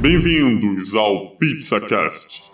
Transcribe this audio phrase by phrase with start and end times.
[0.00, 2.52] Bem-vindos ao PizzaCast.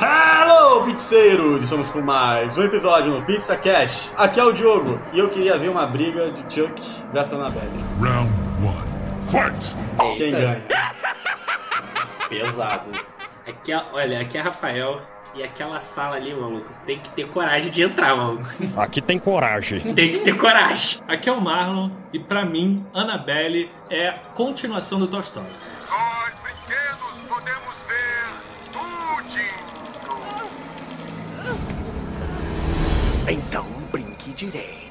[0.00, 1.64] Hello, pizzeiros!
[1.64, 4.12] Estamos com mais um episódio no Pizza Cash.
[4.16, 6.80] Aqui é o Diogo e eu queria ver uma briga de Chuck
[7.12, 7.68] versus Annabelle.
[8.00, 8.30] Round
[8.62, 9.22] 1.
[9.22, 9.74] Fight!
[10.16, 10.62] Quem ganha?
[12.28, 12.90] Pesado.
[13.46, 15.00] Aqui, é- olha, aqui é Rafael
[15.34, 18.48] e aquela sala ali, maluco, tem que ter coragem de entrar, maluco.
[18.76, 19.80] Aqui tem coragem.
[19.94, 21.00] Tem que ter coragem.
[21.08, 25.46] Aqui é o Marlon e pra mim, Annabelle é a continuação do Toy Story.
[25.88, 28.24] Nós, brinquedos, podemos ver
[28.72, 29.62] tudinho.
[33.28, 34.81] Então brinque direito.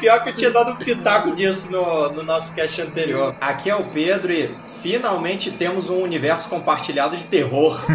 [0.00, 3.34] Pior que eu tinha dado um pitaco disso no, no nosso cast anterior.
[3.40, 7.80] Aqui é o Pedro e finalmente temos um universo compartilhado de terror.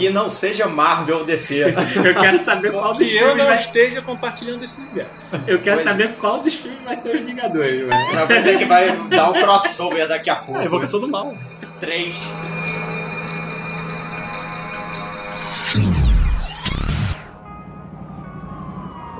[0.00, 1.74] que não seja Marvel ou DC.
[2.02, 3.54] Eu quero saber qual dos Que filmes vai...
[3.54, 5.12] esteja compartilhando esse universo.
[5.46, 5.90] Eu quero Pois é.
[5.90, 8.14] saber qual dos filmes vai ser os Vingadores, velho.
[8.14, 10.58] Não, Mas é que vai dar um crossover daqui a pouco.
[10.58, 11.34] A Evocação do Mal.
[11.78, 12.32] Três.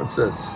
[0.01, 0.53] What's this?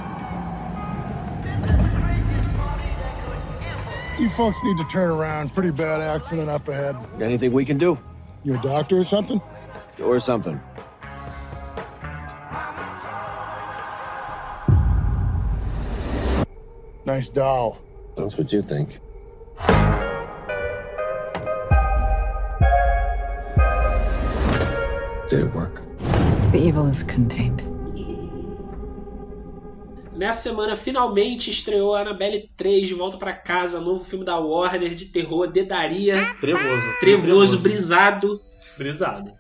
[4.19, 5.53] You folks need to turn around.
[5.53, 6.97] Pretty bad accident up ahead.
[7.21, 7.99] Anything we can do?
[8.43, 9.43] You a doctor or something?
[10.03, 10.59] Or something?
[17.05, 17.79] Nice doll.
[18.17, 18.99] That's what you think.
[25.29, 25.83] Did it work?
[26.51, 27.74] The evil is contained.
[30.15, 34.95] Nessa semana, finalmente estreou a Annabelle 3 de volta pra casa, novo filme da Warner
[34.95, 36.99] de terror, dedaria, Trevoso.
[37.01, 38.41] trevoso, brisado.
[38.79, 39.33] Brisado.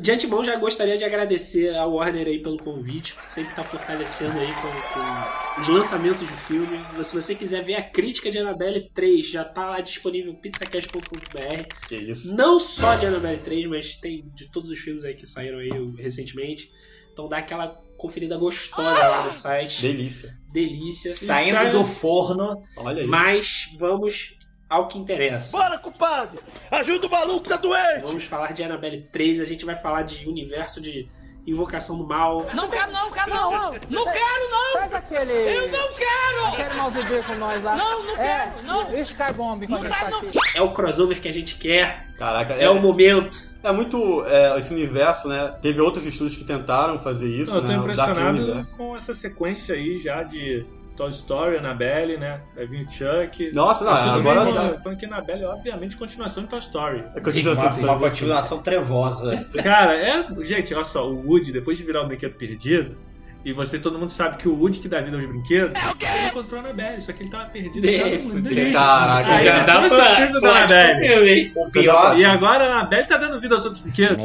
[0.00, 4.52] De antemão, já gostaria de agradecer a Warner aí pelo convite, sempre estar fortalecendo aí
[4.54, 6.78] com, com os lançamentos de filme.
[7.02, 11.88] Se você quiser ver a crítica de Annabelle 3, já tá lá disponível em pizzacast.com.br.
[11.88, 12.32] Que isso.
[12.36, 15.70] Não só de Annabelle 3, mas tem de todos os filmes aí que saíram aí
[15.98, 16.70] recentemente.
[17.14, 19.80] Então dá aquela conferida gostosa lá no site.
[19.80, 20.36] Delícia.
[20.52, 21.12] Delícia.
[21.12, 22.60] Saindo Sai- do forno.
[22.76, 23.06] Olha aí.
[23.06, 24.36] Mas vamos
[24.68, 25.56] ao que interessa.
[25.56, 26.42] Bora, culpado!
[26.72, 28.02] Ajuda o maluco, tá doente!
[28.04, 31.08] Vamos falar de Annabelle 3, a gente vai falar de universo de
[31.46, 32.46] Invocação do Mal.
[32.54, 33.50] Não quero, não, quero, não.
[33.90, 34.72] Não, quero, não.
[34.72, 35.32] Traz aquele.
[35.32, 36.46] Eu não quero.
[36.46, 37.76] Aquele mouse B com nós lá.
[37.76, 38.94] Não, não quero, não.
[38.94, 40.38] E Skybomb com a gente tá aqui.
[40.54, 43.54] É o crossover que a gente quer, Caraca, é, o momento.
[43.62, 44.24] É muito.
[44.26, 45.54] é, esse universo, né?
[45.60, 47.74] Teve outros estúdios que tentaram fazer isso, eu tô né?
[47.76, 50.64] impressionado com essa sequência aí já de
[50.96, 52.40] Toy Story, Annabelle, né?
[52.54, 53.50] Vai vir o Chuck.
[53.54, 54.80] Nossa, não, Tá agora bem, tá- né?
[54.82, 57.04] Falando que Annabelle é obviamente continuação de Toy Story.
[57.14, 59.44] A continuação do Uma continuação trevosa.
[59.62, 60.26] Cara, é.
[60.44, 62.96] Gente, olha só, o Woody, depois de virar o brinquedo perdido,
[63.44, 66.60] e você, todo mundo sabe que o Woody que dá vida aos brinquedos, ele encontrou
[66.60, 68.52] a Annabelle, só que ele tava perdido É, no mundo fudeu.
[68.52, 68.72] lixo.
[68.72, 71.52] Caraca, Aí, já ele dá pra- o da Annabelle.
[71.56, 72.14] O.
[72.16, 74.16] E agora a Annabelle tá dando vida aos outros brinquedos.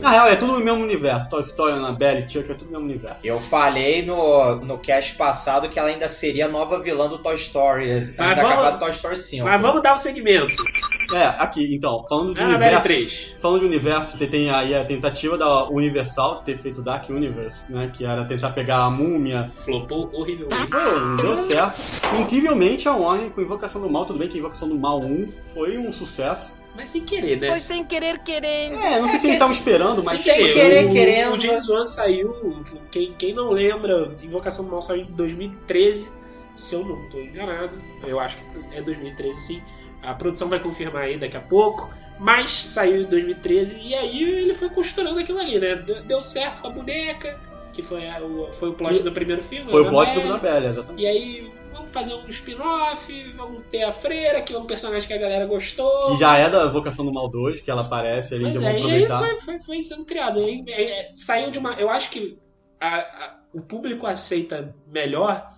[0.00, 1.28] Na real, é tudo no mesmo universo.
[1.28, 3.26] Toy Story, Annabelle, Chuck, é tudo no mesmo universo.
[3.26, 7.34] Eu falei no, no cast passado que ela ainda seria a nova vilã do Toy
[7.36, 7.90] Story.
[7.92, 9.44] Ainda vamos- acabado Toy Story 5.
[9.44, 10.54] Mas vamos dar o segmento.
[11.14, 12.88] É, aqui, então, falando de Annabelle universo.
[12.88, 13.34] 3.
[13.40, 17.08] Falando de universo, tem- tem aí a tentativa da Universal de ter feito o Dark
[17.10, 17.90] Universe, né?
[17.92, 19.48] Que era tentar pegar a múmia.
[19.50, 20.70] Flopou horrivelmente.
[20.70, 21.80] Pô, não deu certo.
[22.20, 25.78] Incrivelmente, a Warner com Invocação do Mal, tudo bem que Invocação do Mal 1 foi
[25.78, 26.56] um sucesso.
[26.74, 27.58] Mas sem querer, né?
[27.60, 28.80] sem querer, querendo.
[28.80, 30.18] É, não sei É se eles estavam esperando, mas.
[30.18, 31.34] sem querer, o, querendo.
[31.34, 36.10] O James Wan saiu, quem, quem não lembra, Invocação do Mal saiu em 2013,
[36.54, 37.78] se eu não estou enganado.
[38.06, 38.44] Eu acho que
[38.76, 39.62] é 2013 sim.
[40.02, 41.90] A produção vai confirmar aí daqui a pouco.
[42.18, 45.74] Mas saiu em 2013 e aí ele foi costurando aquilo ali, né?
[46.06, 47.40] Deu certo com a boneca,
[47.72, 49.70] que foi, a- o, foi o plot Que do primeiro filme.
[49.70, 51.02] Foi o plot do Annabelle, exatamente.
[51.02, 55.14] E aí, vamos fazer um spin-off, vamos ter a Freira, que é um personagem que
[55.14, 56.10] a galera gostou.
[56.12, 58.62] Que já é da Invocação do Mal 2, que ela aparece ali, já é, vão
[58.62, 59.18] e aí aproveitar.
[59.18, 60.38] foi, foi, foi sendo criado.
[60.40, 61.74] Aí, é, saiu de uma.
[61.74, 62.38] Eu acho que
[62.80, 65.50] a- a- o público aceita melhor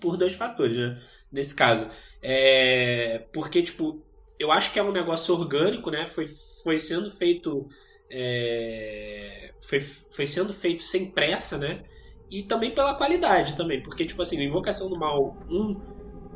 [0.00, 0.98] por dois fatores, né?
[1.30, 1.86] Nesse caso.
[2.22, 4.02] É, porque, tipo,
[4.38, 6.06] eu acho que é um negócio orgânico, né?
[6.06, 6.26] Foi,
[6.62, 7.68] foi sendo feito.
[8.10, 11.84] É, foi, foi sendo feito sem pressa, né?
[12.30, 13.82] E também pela qualidade também.
[13.82, 15.80] Porque, tipo assim, Invocação do Mal 1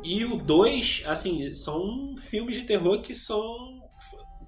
[0.03, 3.81] e o 2, assim, são filmes de terror que são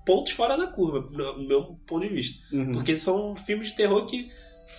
[0.06, 2.56] pontos fora da curva, no meu ponto de vista.
[2.56, 2.74] Uhum.
[2.74, 4.30] Porque são filmes de terror que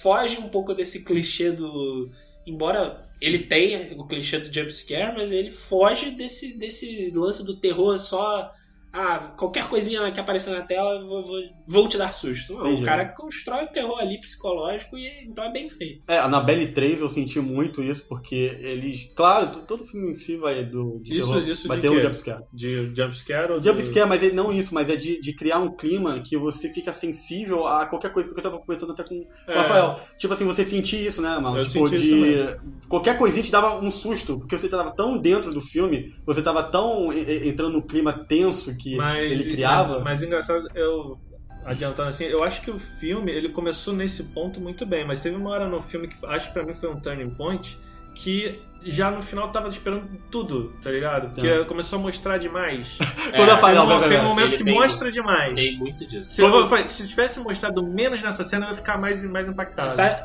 [0.02, 2.10] fogem um pouco desse clichê do.
[2.46, 7.98] Embora ele tenha o clichê do jumpscare, mas ele foge desse, desse lance do terror
[7.98, 8.52] só
[8.98, 12.54] ah, qualquer coisinha que aparecer na tela, vou, vou, vou te dar susto.
[12.54, 12.82] Não, Entendi.
[12.82, 16.02] o cara constrói o terror ali psicológico e então é bem feito.
[16.08, 19.12] É, a Annabelle 3 eu senti muito isso, porque eles.
[19.14, 21.00] Claro, todo filme em si vai do.
[21.02, 22.42] De Isso- terror, isso vai de ter um jumpscare.
[22.52, 26.20] De jumpscare ou Jumpscare, mas ele não isso, mas é de, de criar um clima
[26.20, 29.54] que você fica sensível a qualquer coisa, porque eu tava comentando até com o É.
[29.56, 30.00] Rafael.
[30.18, 31.58] Tipo assim, você sentia isso, né, mano?
[31.58, 32.18] Eu tipo, senti de.
[32.30, 36.40] isso Qualquer coisinha te dava um susto, porque você tava tão dentro do filme, você
[36.40, 39.94] tava tão entrando no clima tenso que Mas, ele criava.
[39.94, 41.18] Mas, mas engraçado, eu.
[41.64, 45.34] Adiantando assim, eu acho que o filme ele começou nesse ponto muito bem, mas teve
[45.34, 47.76] uma hora no filme que acho que pra mim foi um turning point
[48.14, 51.30] que já no final tava esperando tudo, tá ligado?
[51.34, 51.64] Porque Tá.
[51.64, 52.96] começou a mostrar demais.
[53.34, 55.54] Quando É, o tem, um, tem um momento Ele que tem- mostra demais.
[55.56, 56.30] Tem muito disso.
[56.30, 59.90] Se, eu, se tivesse mostrado menos nessa cena, eu ia ficar mais, mais impactado.
[59.90, 60.22] Sabe,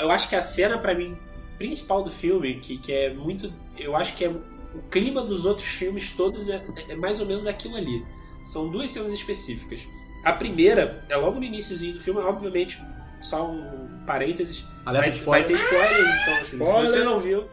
[0.00, 1.16] eu- acho que a cena, pra mim,
[1.56, 3.52] principal do filme, que, que é muito.
[3.78, 4.32] Eu acho que é.
[4.74, 8.04] O clima dos outros filmes todos é, é mais ou menos aquilo ali.
[8.44, 9.86] São duas cenas específicas.
[10.24, 12.78] A primeira é logo no iníciozinho do filme, obviamente,
[13.20, 14.64] só um parênteses.
[14.84, 16.86] Vai, vai ter spoiler, então assim, Spoiler.
[16.88, 17.44] se você não viu,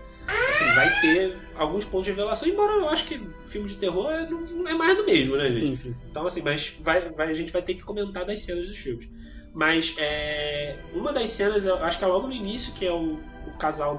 [0.50, 4.28] assim, vai ter alguns pontos de revelação, embora eu acho que filme de terror é,
[4.70, 5.58] é mais do mesmo, né, gente?
[5.60, 6.04] Sim, sim, sim.
[6.10, 9.10] Então, assim, mas vai, vai- a gente vai ter que comentar das cenas dos filmes.
[9.54, 13.20] Mas é, uma das cenas, eu acho que é logo no início, que é o,
[13.48, 13.98] o casal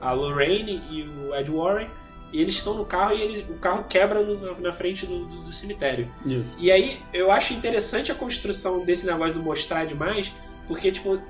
[0.00, 1.88] da Lorraine e o Ed Warren,
[2.32, 5.42] e eles estão no carro e eles, o carro quebra no- na, frente do, do-
[5.42, 6.10] do cemitério.
[6.24, 6.56] Isso.
[6.60, 10.32] E aí, eu acho interessante a construção desse negócio do mostrar demais,
[10.68, 11.20] porque, tipo,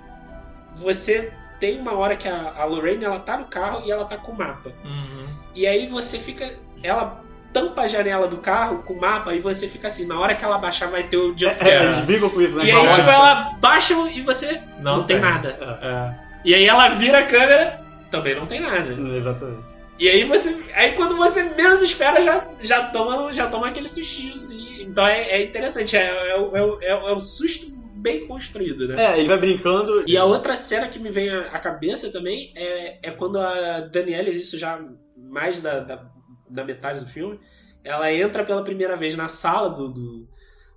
[0.75, 4.17] você tem uma hora que a, a Lorraine, ela tá no carro e ela tá
[4.17, 4.71] com o mapa.
[4.85, 5.27] Uhum.
[5.55, 6.53] E aí você fica.
[6.83, 7.23] Ela
[7.53, 10.45] tampa a janela do carro com o mapa e você fica assim, na hora que
[10.45, 12.03] ela baixar vai ter o É, eles jumpscare.
[12.05, 12.67] brigam com isso, né?
[12.67, 15.25] e aí, tipo, ela baixa e você não, Não tem, tem.
[15.31, 15.49] nada.
[15.83, 16.27] É.
[16.45, 18.93] E aí ela vira a câmera, também não tem nada.
[18.93, 19.75] Exatamente.
[19.99, 20.51] E aí você.
[20.75, 24.83] Aí quando você menos espera, já, já, toma, já toma aquele sustinho, assim.
[24.83, 29.15] Então é, é interessante, é, é, o- é, é, é o susto bem construído, né?
[29.15, 30.05] É, ele vai brincando.
[30.07, 33.81] E a outra cena que me vem à à cabeça também é, é quando a
[33.81, 34.79] Daniela, isso já
[35.17, 36.11] mais da, da,
[36.49, 37.41] da metade do filme,
[37.83, 40.29] ela entra pela primeira vez na sala do, do-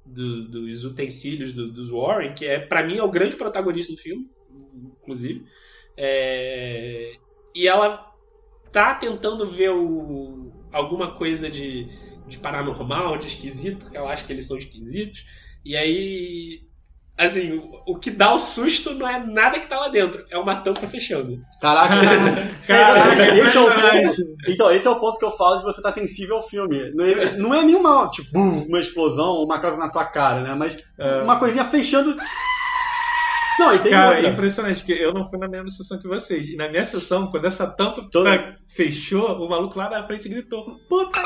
[0.06, 4.00] do- dos utensílios do- dos Warren, que é para mim é o grande protagonista do
[4.00, 4.26] filme,
[5.02, 5.44] inclusive.
[5.98, 7.12] É,
[7.54, 8.10] e ela
[8.72, 11.88] tá tentando ver o, alguma coisa de,
[12.28, 15.26] de paranormal, de esquisito, porque ela acha que eles são esquisitos.
[15.66, 16.70] E aí
[17.20, 20.38] Assim, o, o que dá o susto não é nada que tá lá dentro, é
[20.38, 21.38] uma tampa fechando.
[21.60, 21.96] Caraca,
[22.66, 24.38] Caraca, Exatamente, esse é o ponto.
[24.48, 26.92] Então, esse é o ponto que eu falo de você estar sensível ao filme.
[26.96, 30.56] Não é, não é nenhuma, tipo, uma explosão, uma coisa na tua cara, né?
[30.56, 31.22] Mas É.
[31.22, 32.16] uma coisinha fechando.
[33.60, 34.32] Não, e tem Cara, é outra.
[34.32, 36.48] impressionante, porque eu não fui na mesma sessão que vocês.
[36.48, 40.80] E na minha sessão, quando essa tampa Toda- fechou, o maluco lá na frente gritou:
[40.88, 41.20] Puta!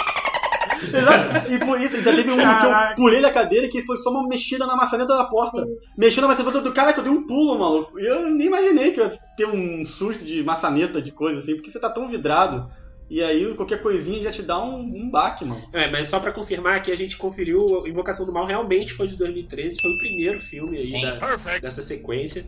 [0.83, 1.51] Exato.
[1.53, 4.27] E por isso, ainda teve um que eu pulei da cadeira que foi só uma
[4.27, 5.63] mexida na maçaneta da porta.
[5.97, 7.99] Mexendo na maçaneta do cara que eu dei um pulo, maluco.
[7.99, 11.55] E eu nem imaginei que eu ia ter um susto de maçaneta, de coisa assim,
[11.55, 12.69] porque você tá tão vidrado.
[13.13, 15.61] E aí qualquer coisinha já te dá um, um baque, mano.
[15.71, 19.15] É, mas só pra confirmar que a gente conferiu, Invocação do Mal realmente foi de
[19.15, 21.01] 2013, foi o primeiro filme aí Sim.
[21.01, 22.43] da- dessa sequência.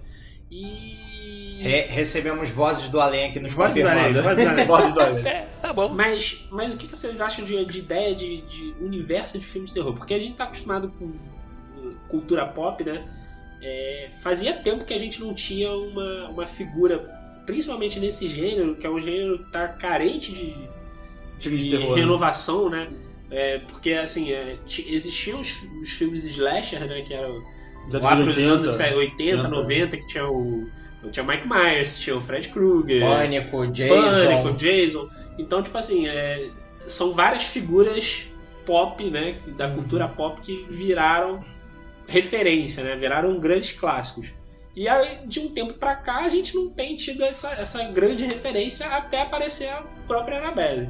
[0.49, 1.59] E.
[1.61, 4.65] Re- recebemos vozes do além aqui nos Vozes do além, vozes do além.
[4.67, 5.23] Voz do além.
[5.61, 5.89] Tá bom.
[5.89, 9.69] Mas, mas o que que vocês acham de, de ideia de, de universo de filmes
[9.69, 9.93] de terror?
[9.93, 13.07] Porque a gente tá acostumado com uh, cultura pop, né?
[13.61, 16.97] É, fazia tempo que a gente não tinha uma, uma figura,
[17.45, 20.55] principalmente nesse gênero, que é um gênero que tá carente de,
[21.39, 22.01] de de terror, né?
[22.01, 22.87] renovação, né?
[23.29, 27.01] É, porque, assim, é, ti- existiam os, os filmes slasher, né?
[27.01, 27.41] Que eram
[27.91, 29.47] Já lá pros 80, anos 80, 80.
[29.47, 30.69] 90, que tinha o...
[31.11, 33.95] Tinha o Mike Myers, tinha o Fred Krueger, Pânico, Jason.
[33.95, 35.09] Pânico, Jason.
[35.37, 36.49] Então, tipo assim, é,
[36.87, 38.23] são várias figuras
[38.65, 39.37] pop, né?
[39.55, 41.39] Da cultura pop que viraram
[42.07, 42.95] referência, né?
[42.95, 44.33] Viraram grandes clássicos.
[44.75, 48.25] E aí, de um tempo pra cá, a gente não tem tido essa, essa grande
[48.25, 50.89] referência até aparecer a própria Annabelle.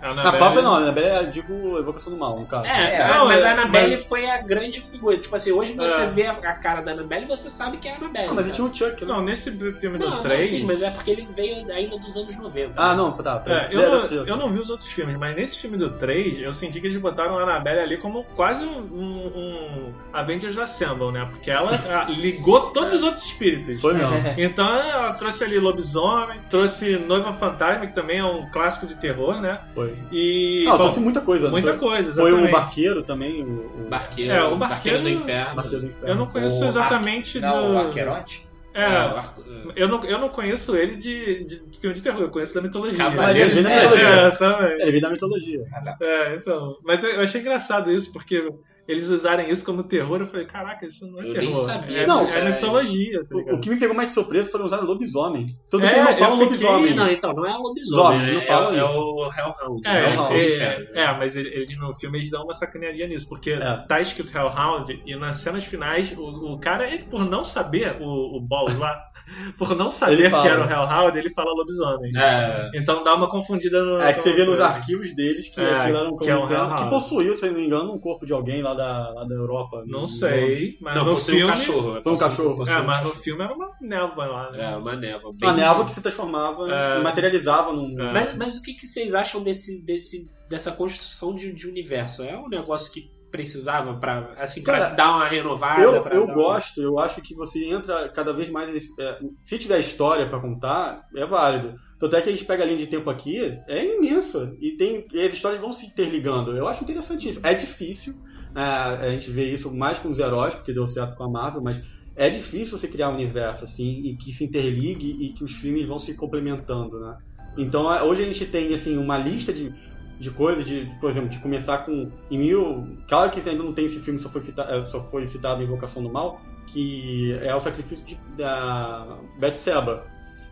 [0.00, 2.66] A A própria não, a Annabelle é, digo, Evocação do Mal, no caso.
[2.66, 5.16] É, É, não, mas é, a Annabelle mas- foi a grande figura.
[5.18, 6.06] Tipo assim, hoje você É.
[6.06, 8.28] vê a, cara da Annabelle e você sabe que é a Annabelle.
[8.30, 9.12] Ah, mas tinha um Chuck, né?
[9.12, 10.44] Não, nesse filme não, do não, 3.
[10.44, 12.72] sim, mas é porque ele veio ainda dos anos 90.
[12.76, 13.38] Ah, não, tá.
[13.38, 13.52] tá.
[13.52, 14.22] É, eu, não, assim.
[14.26, 16.98] eu não vi os outros filmes, mas nesse filme do 3, eu senti que eles
[17.00, 21.26] botaram a Annabelle ali como quase um, um, Avengers Assemble, né?
[21.30, 21.70] Porque ela
[22.08, 23.80] ligou todos os outros espíritos.
[23.80, 24.10] Foi não.
[24.36, 29.40] Então ela trouxe ali Lobisomem, trouxe Noiva Fantasma, que também é um clássico de terror,
[29.40, 29.60] né?
[29.74, 29.85] Foi.
[30.12, 30.64] E.
[30.64, 31.50] Não, bom, trouxe muita coisa.
[31.50, 32.52] muita Tô- coisa, Foi o exatamente.
[32.52, 33.42] Barqueiro também.
[33.42, 35.54] O, o Barqueiro, É, o Barqueiro do Barqueiro- Inferno.
[35.56, 36.08] Barqueiro do Inferno.
[36.08, 37.72] Eu não conheço O exatamente Não, do.
[37.74, 38.46] o Aqueronte?
[38.74, 39.72] É, É, o arco- é.
[39.82, 42.98] eu não, eu não conheço ele de, de filme de terror, eu conheço da mitologia.
[42.98, 44.08] Cavaleiros da é, Mitologia.
[44.08, 44.72] é, também.
[44.82, 45.64] Ele vem da mitologia.
[46.00, 46.76] É, então.
[46.84, 48.52] Mas eu achei engraçado isso, porque
[48.88, 51.44] eles usarem isso como terror, eu falei, caraca, isso não é Eu terror.
[51.44, 52.52] nem sabia É, Não, é sério.
[52.54, 53.54] mitologia, tá O, ligado?
[53.56, 55.46] o que me pegou mais surpresa foram usar lobisomem.
[55.70, 56.94] Todo É, mundo não fala fiquei- lobisomem.
[56.94, 58.34] Não, então, não é lobisomem, Zombies, né?
[58.34, 58.98] não falam é, é isso.
[59.00, 59.88] o Hellhound.
[59.88, 60.10] É, né?
[60.12, 61.02] Hellhound, é, inferno, né?
[61.02, 63.76] é, mas ele- eles no filme eles dão uma sacaneadinha nisso, porque É.
[63.88, 68.36] tá escrito Hellhound e nas cenas finais o, o cara, ele, por não saber, o,
[68.36, 68.94] o Balls lá,
[69.58, 70.42] por não Ele saber fala.
[70.42, 72.12] que era o Hellhound, ele fala lobisomem.
[72.16, 72.70] É.
[72.74, 74.00] Então dá uma confundida no.
[74.00, 76.36] É que você vê nos no- arquivos deles que É, aquilo era um que é
[76.36, 76.90] um que Hellhound.
[76.90, 79.82] possuiu, se eu não me engano, um corpo de alguém lá da, lá da Europa.
[79.86, 81.52] Não No- sei, mas Não, no possui um filme.
[81.52, 82.02] cachorro.
[82.02, 82.64] Foi um cachorro.
[82.68, 84.72] É, um mas no filme era uma névoa lá, né?
[84.72, 85.32] É, uma névoa.
[85.34, 87.00] bem- A névoa que se transformava É.
[87.00, 88.00] e materializava num.
[88.00, 88.12] É.
[88.12, 92.22] Mas, mas o que, que vocês acham desse, desse, dessa construção de, de universo?
[92.22, 95.82] É um negócio que precisava para assim, pra Cara, dar uma renovada?
[95.82, 98.72] Eu, eu gosto, eu acho que você entra cada vez mais.
[98.72, 101.74] nesse- é, se tiver história pra contar, é válido.
[101.98, 104.54] Tanto é que a gente pega a linha de tempo aqui, é imensa.
[104.60, 106.54] E, tem, e as histórias vão se interligando.
[106.56, 107.46] Eu acho interessantíssimo.
[107.46, 108.25] É difícil, é,
[108.62, 111.80] a gente vê isso mais com os heróis, porque deu certo com a Marvel, mas
[112.14, 115.86] é difícil você criar um universo assim, e que se interligue e que os filmes
[115.86, 117.18] vão se complementando, né?
[117.58, 119.72] Então é, hoje a gente tem assim, uma lista de,
[120.18, 122.10] de coisas, de, por exemplo, de começar com.
[122.30, 122.96] Em mil.
[123.06, 125.64] Claro que ainda não tem esse filme, só foi, fita- eh, só foi citado em
[125.66, 130.06] Invocação do Mal, que é o sacrifício de, da Betseba.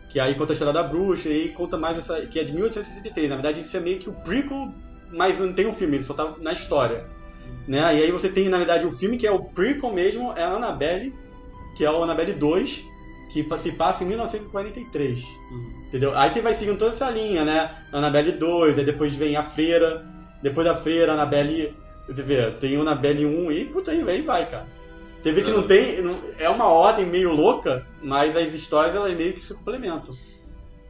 [0.09, 2.21] Que aí conta a história da bruxa e conta mais essa.
[2.27, 3.29] que é de 1863.
[3.29, 4.71] Na verdade, isso é meio que o prequel,
[5.11, 7.05] mas não tem um filme, ele só tá na história.
[7.67, 7.79] Né?
[7.97, 10.49] E aí você tem, na verdade, o filme que é o prequel mesmo, é a
[10.49, 11.13] Annabelle,
[11.75, 12.85] que é o Annabelle 2,
[13.31, 15.23] que se passa em 1943.
[15.87, 16.17] Entendeu?
[16.17, 17.71] Aí você vai seguindo toda essa linha, né?
[17.91, 20.05] Annabelle 2, aí depois vem a Freira,
[20.41, 21.75] depois da Freira, Annabelle.
[22.07, 24.67] Você vê, tem o Annabelle 1 e puta aí, aí vai, cara.
[25.21, 26.01] Você vê que não tem.
[26.01, 30.13] não- é uma ordem meio louca, mas as histórias elas meio que se complementam.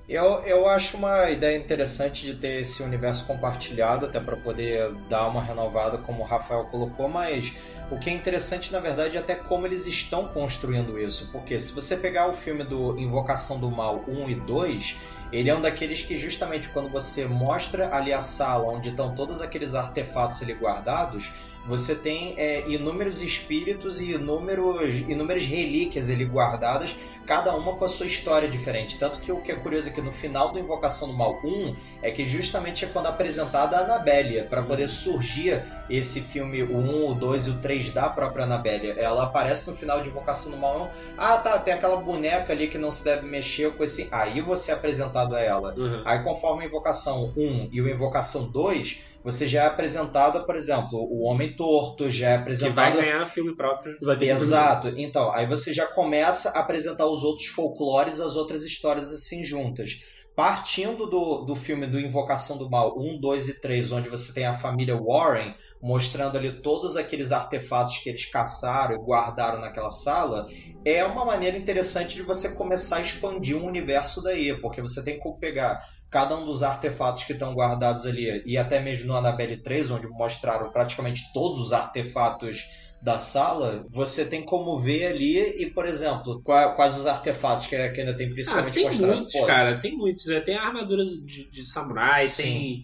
[0.07, 5.27] Eu, eu acho uma ideia interessante de ter esse universo compartilhado, até para poder dar
[5.27, 7.53] uma renovada, como o Rafael colocou, mas
[7.89, 11.29] o que é interessante, na verdade, é até como eles estão construindo isso.
[11.31, 14.95] Porque se você pegar o filme do Invocação do Mal 1 e 2,
[15.31, 19.41] ele é um daqueles que, justamente quando você mostra ali a sala onde estão todos
[19.41, 21.31] aqueles artefatos ali guardados,
[21.67, 26.95] você tem é, inúmeros espíritos e inúmeros, inúmeras relíquias ali guardadas,
[27.25, 29.00] cada uma com a sua história diferente.
[29.00, 31.75] Tanto que o que é curioso é que no final do Invocação do Mal 1
[32.01, 37.10] é que justamente é quando apresentada a Annabelle, para poder surgir esse filme, o 1,
[37.10, 38.91] o 2 e o 3 da própria Annabelle.
[39.00, 40.89] Ela aparece no final de Invocação do Mal 1.
[41.17, 44.07] Ah, tá, tem aquela boneca ali que não se deve mexer, coisa assim.
[44.12, 45.74] Aí você é apresentado a ela.
[45.75, 46.01] Uhum.
[46.05, 51.00] Aí conforme a Invocação 1 e o Invocação 2, você já é apresentado, por exemplo,
[51.00, 53.98] o Homem Torto, já é Que apresentado vai ganhar filme próprio.
[54.01, 54.94] Vai ter que- Exato.
[54.96, 60.00] Então, aí você já começa a apresentar os outros folclores, as outras histórias assim juntas.
[60.36, 64.46] Partindo do, do filme do Invocação do Mal 1, 2 e 3, onde você tem
[64.46, 70.47] a família Warren mostrando ali todos aqueles artefatos que eles caçaram e guardaram naquela sala,
[70.83, 75.19] é uma maneira interessante de você começar a expandir um universo daí, porque você tem
[75.19, 79.61] como pegar cada um dos artefatos que estão guardados ali, e até mesmo no Annabelle
[79.61, 82.63] 3, onde mostraram praticamente todos os artefatos
[83.01, 87.75] da sala, você tem como ver ali e, por exemplo, qua- quais os artefatos que,
[87.75, 89.15] ainda tem Ah, principalmente tem mostrado.
[89.17, 89.79] muitos, Pô, cara.
[89.79, 90.27] Tem muitos.
[90.29, 92.43] é, Tem armaduras de, de samurai, Sim.
[92.43, 92.83] tem.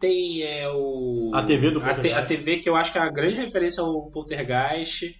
[0.00, 1.30] Tem é, o.
[1.34, 2.18] A TV do a, te- Poltergeist.
[2.18, 5.14] a TV que eu acho que é a grande referência ao Poltergeist.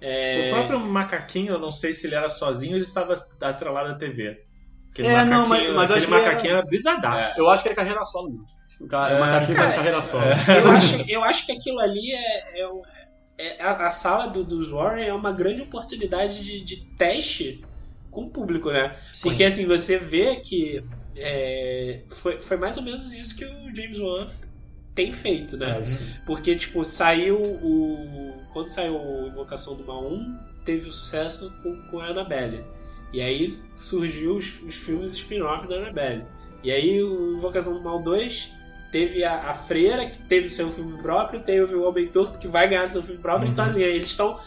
[0.00, 3.90] É, O próprio macaquinho, eu não sei se ele era sozinho ou ele estava atrelado
[3.90, 4.38] à TV.
[4.90, 7.40] Aquele É, não, macaquinho, mas- mas aquele acho que era- macaquinho era bizardaço.
[7.40, 8.44] Eu acho que é carreira solo mesmo.
[8.80, 10.24] O ca- É, o macaquinho tá cara, em carreira solo.
[10.24, 12.60] eu, acho, eu acho que aquilo ali é.
[12.62, 12.68] é
[13.36, 17.64] é- a, a sala do, dos Warren é uma grande oportunidade de, de teste
[18.10, 18.94] com o público, né?
[19.12, 19.28] sim.
[19.28, 20.84] Porque assim, você vê que
[21.16, 24.26] é, foi, foi mais ou menos isso que o James Wan
[24.94, 25.80] tem feito, né?
[25.80, 26.24] É.
[26.24, 28.32] Porque, tipo, saiu o.
[28.52, 32.64] Quando saiu o Invocação do Mal 1, teve o sucesso com, com a Annabelle.
[33.12, 36.24] E aí surgiu os, os filmes spin-off da Annabelle.
[36.62, 38.52] E aí o Invocação do Mal 2
[38.90, 42.68] teve a, a Freira, que teve seu filme próprio, teve o Homem Torto, que vai
[42.68, 43.46] ganhar seu filme próprio.
[43.46, 43.52] Uhum.
[43.52, 44.40] Então, assim, eles estão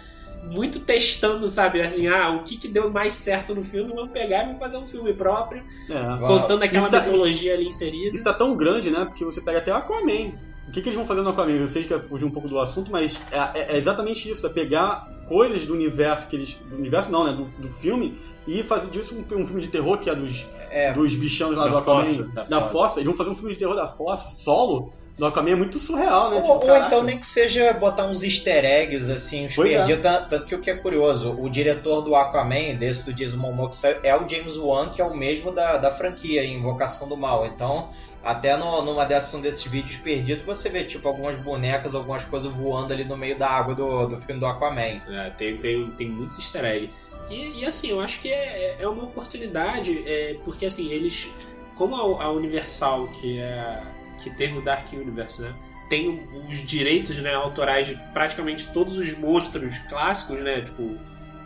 [0.50, 1.82] muito testando, sabe?
[1.82, 4.78] Assim, ah, o que, que deu mais certo no filme, vamos pegar e vamos fazer
[4.78, 6.18] um filme próprio, É.
[6.28, 8.16] contando aquela Isso tá- mitologia ali inserida.
[8.16, 9.06] Isso tá tão grande, né?
[9.06, 10.34] Porque você pega até o Aquaman.
[10.68, 11.52] O que, que eles vão fazer no Aquaman?
[11.54, 14.46] Eu sei que é fugir um pouco do assunto, mas é, é- é exatamente isso:
[14.46, 16.54] é pegar coisas do universo que eles.
[16.56, 17.32] Do universo não, né?
[17.34, 20.46] Do, do filme e fazer disso um, um filme de terror que é dos.
[20.70, 20.92] É.
[20.92, 22.72] dos bichão lá Da do Aquaman, fossa, da, da fossa.
[22.74, 23.00] fossa.
[23.00, 26.30] eles vão fazer um filme de terror da fossa, solo, do Aquaman é muito surreal,
[26.30, 26.36] né?
[26.36, 26.86] Ou, Tipo, ou caraca.
[26.86, 29.78] então nem que seja botar uns easter eggs, assim, uns Pois é.
[29.78, 30.04] perdidos.
[30.04, 33.72] Tanto, tanto que o que é curioso, o diretor do Aquaman, desse do Jason Momoa,
[34.04, 37.48] é o James Wan, que é o mesmo da, da franquia, Invocação do Mal.
[37.48, 37.90] Então,
[38.24, 42.52] até no, numa dessas, um desses vídeos perdidos, você vê, tipo, algumas bonecas, algumas coisas
[42.52, 45.02] voando ali no meio da água do, do filme do Aquaman.
[45.10, 46.92] É, tem, tem, tem muito easter egg.
[47.28, 51.28] E, e, assim, eu acho que é, é uma oportunidade, é, porque assim, eles.
[51.76, 53.82] Como a, a Universal, que é.
[54.18, 55.54] Que teve o Dark Universe, né?
[55.90, 60.62] Tem os direitos né, autorais de praticamente todos os monstros clássicos, né?
[60.62, 60.98] Tipo,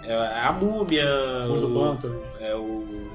[0.04, 1.06] é, a múmia,
[1.48, 2.22] Monstro do o, Pântano.
[2.40, 3.08] é, o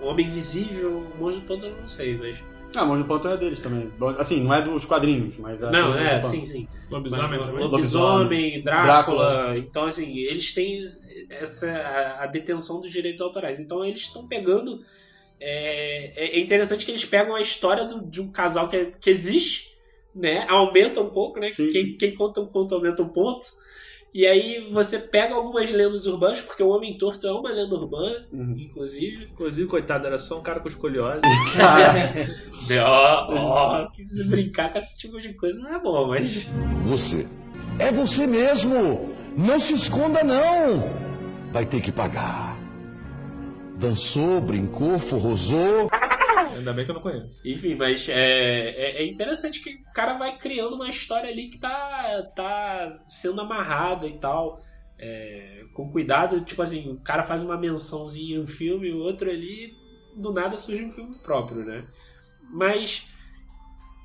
[0.00, 2.42] Homem Invisível, o Monstro do Pântano eu não sei, mas.
[2.74, 3.92] Ah, Monstro do Pântano é deles também.
[4.18, 5.70] Assim, não é dos quadrinhos, mas é.
[5.70, 6.32] Não, do é, Pântano.
[6.32, 6.68] sim, sim.
[6.90, 7.64] Lobisomem Mas, também?
[7.64, 8.86] Lobisomem, Drácula.
[8.86, 9.58] Drácula.
[9.58, 10.84] Então, assim, eles têm
[11.28, 13.60] essa, a, a detenção dos direitos autorais.
[13.60, 14.80] Então, eles estão pegando.
[15.44, 19.10] É, é- é interessante que eles pegam a história do- de um casal que, que
[19.10, 19.72] existe,
[20.14, 20.46] né?
[20.48, 21.48] Aumenta um pouco, né?
[21.50, 23.46] Sim, Quem, quem conta um conto aumenta um ponto.
[24.14, 28.26] E aí você pega algumas lendas urbanas, porque o Homem Torto é uma lenda urbana,
[28.30, 28.54] Uhum.
[28.58, 29.24] inclusive.
[29.32, 31.22] Inclusive, coitado, era só um cara com escoliose.
[32.86, 36.44] Ó, ó, que se brincar com esse tipo de coisa não é bom, mas.
[36.86, 37.26] Você.
[37.78, 39.10] É você mesmo!
[39.36, 40.90] Não se esconda, não!
[41.52, 42.51] Vai ter que pagar.
[43.82, 45.90] Dançou, brincou, forrosou.
[46.56, 47.42] Ainda bem que eu não conheço.
[47.44, 51.58] Enfim, mas é, é, é interessante que o cara vai criando uma história ali que
[51.58, 54.62] tá, tá sendo amarrada e tal.
[54.96, 59.28] é, com cuidado, tipo assim, o cara faz uma mençãozinha em um filme, o outro
[59.28, 59.74] ali,
[60.16, 61.84] do nada surge um filme próprio, né?
[62.52, 63.08] Mas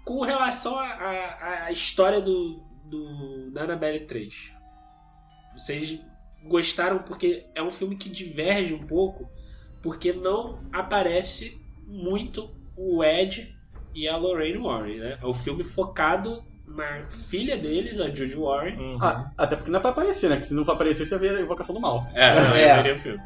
[0.04, 4.52] com relação à história do, do, da Annabelle 3,
[5.54, 6.00] vocês
[6.44, 9.30] gostaram porque é um filme que diverge um pouco,
[9.88, 13.56] porque não aparece muito o Ed
[13.96, 15.18] e a Lorraine Warren, né?
[15.22, 16.44] É o filme focado
[17.10, 18.78] filha deles, a Judy Warren.
[18.78, 18.98] Uhum.
[19.02, 20.36] Ah, até porque não é pra aparecer, né?
[20.36, 22.08] Porque se não for aparecer, você vê a Invocação do Mal.
[22.14, 22.72] É, não, É.
[22.72, 23.20] eu veria o filme.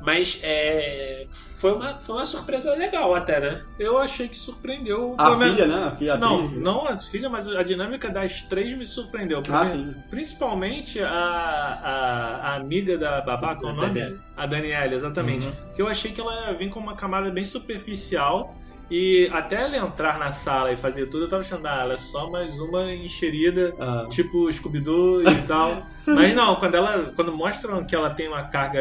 [0.00, 3.62] Mas é, foi, uma, foi uma surpresa legal até, né?
[3.78, 5.14] Eu achei que surpreendeu.
[5.18, 5.84] A pelo menos- filha, né?
[5.84, 6.62] A filha a Não, atriz.
[6.62, 9.42] não a filha, mas a dinâmica das três me surpreendeu.
[9.50, 9.94] Ah, sim.
[10.08, 13.88] Principalmente a, a, a amiga da babá, qual é o nome?
[13.88, 14.20] Daniela.
[14.36, 15.46] A Daniela, exatamente.
[15.48, 15.52] Uhum.
[15.74, 18.54] Que eu achei que ela ia vir com uma camada bem superficial.
[18.90, 21.98] E até ela entrar na sala e fazer tudo, eu tava achando, ah, ela é
[21.98, 24.06] só mais uma encherida, Ah.
[24.10, 25.82] tipo Scooby-Doo e tal.
[26.06, 27.12] Mas não, quando ela.
[27.14, 28.80] Quando mostram que ela tem uma carga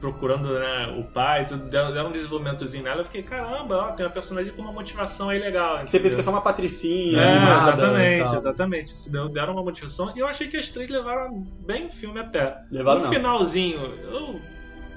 [0.00, 4.04] procurando né, o pai, tudo, deram, deram um desenvolvimentozinho nela, eu fiquei, caramba, ó, tem
[4.04, 5.76] uma personagem com uma motivação aí legal.
[5.78, 6.14] Você pensa entendeu?
[6.14, 8.90] que é só uma patricinha, É, animada exatamente, exatamente.
[8.90, 10.12] Se deram uma motivação.
[10.14, 12.54] E eu achei que as três levaram bem o filme até.
[12.70, 13.12] Levaram no não.
[13.12, 14.40] finalzinho, eu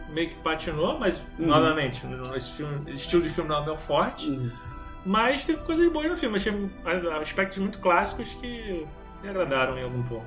[0.10, 1.48] meio que patinou, mas, Uhum.
[1.48, 2.02] novamente,
[2.36, 4.30] esse filme, estilo de filme não é meu forte.
[4.30, 4.52] Uhum.
[5.06, 6.36] Mas teve coisas boas no filme.
[6.36, 6.54] Achei
[7.22, 8.86] aspectos muito clássicos que
[9.24, 10.26] me agradaram em algum ponto.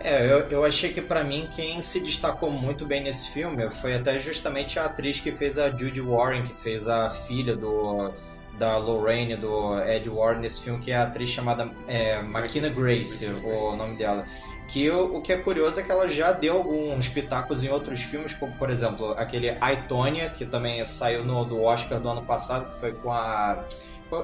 [0.00, 3.94] É, eu, eu achei que pra mim quem se destacou muito bem nesse filme foi
[3.94, 8.10] até justamente a atriz que fez a Judy Warren, que fez a filha do
[8.58, 13.26] da Lorraine, do Ed Warren nesse filme, que é a atriz chamada é, Makina Grace,
[13.26, 13.76] Makina o Grace.
[13.76, 14.24] nome dela.
[14.74, 18.02] Que o, o que é curioso é que ela já deu alguns pitacos em outros
[18.02, 22.22] filmes, como por exemplo aquele I, Tonya, que também saiu no, do Oscar do ano
[22.22, 23.62] passado, que foi com a.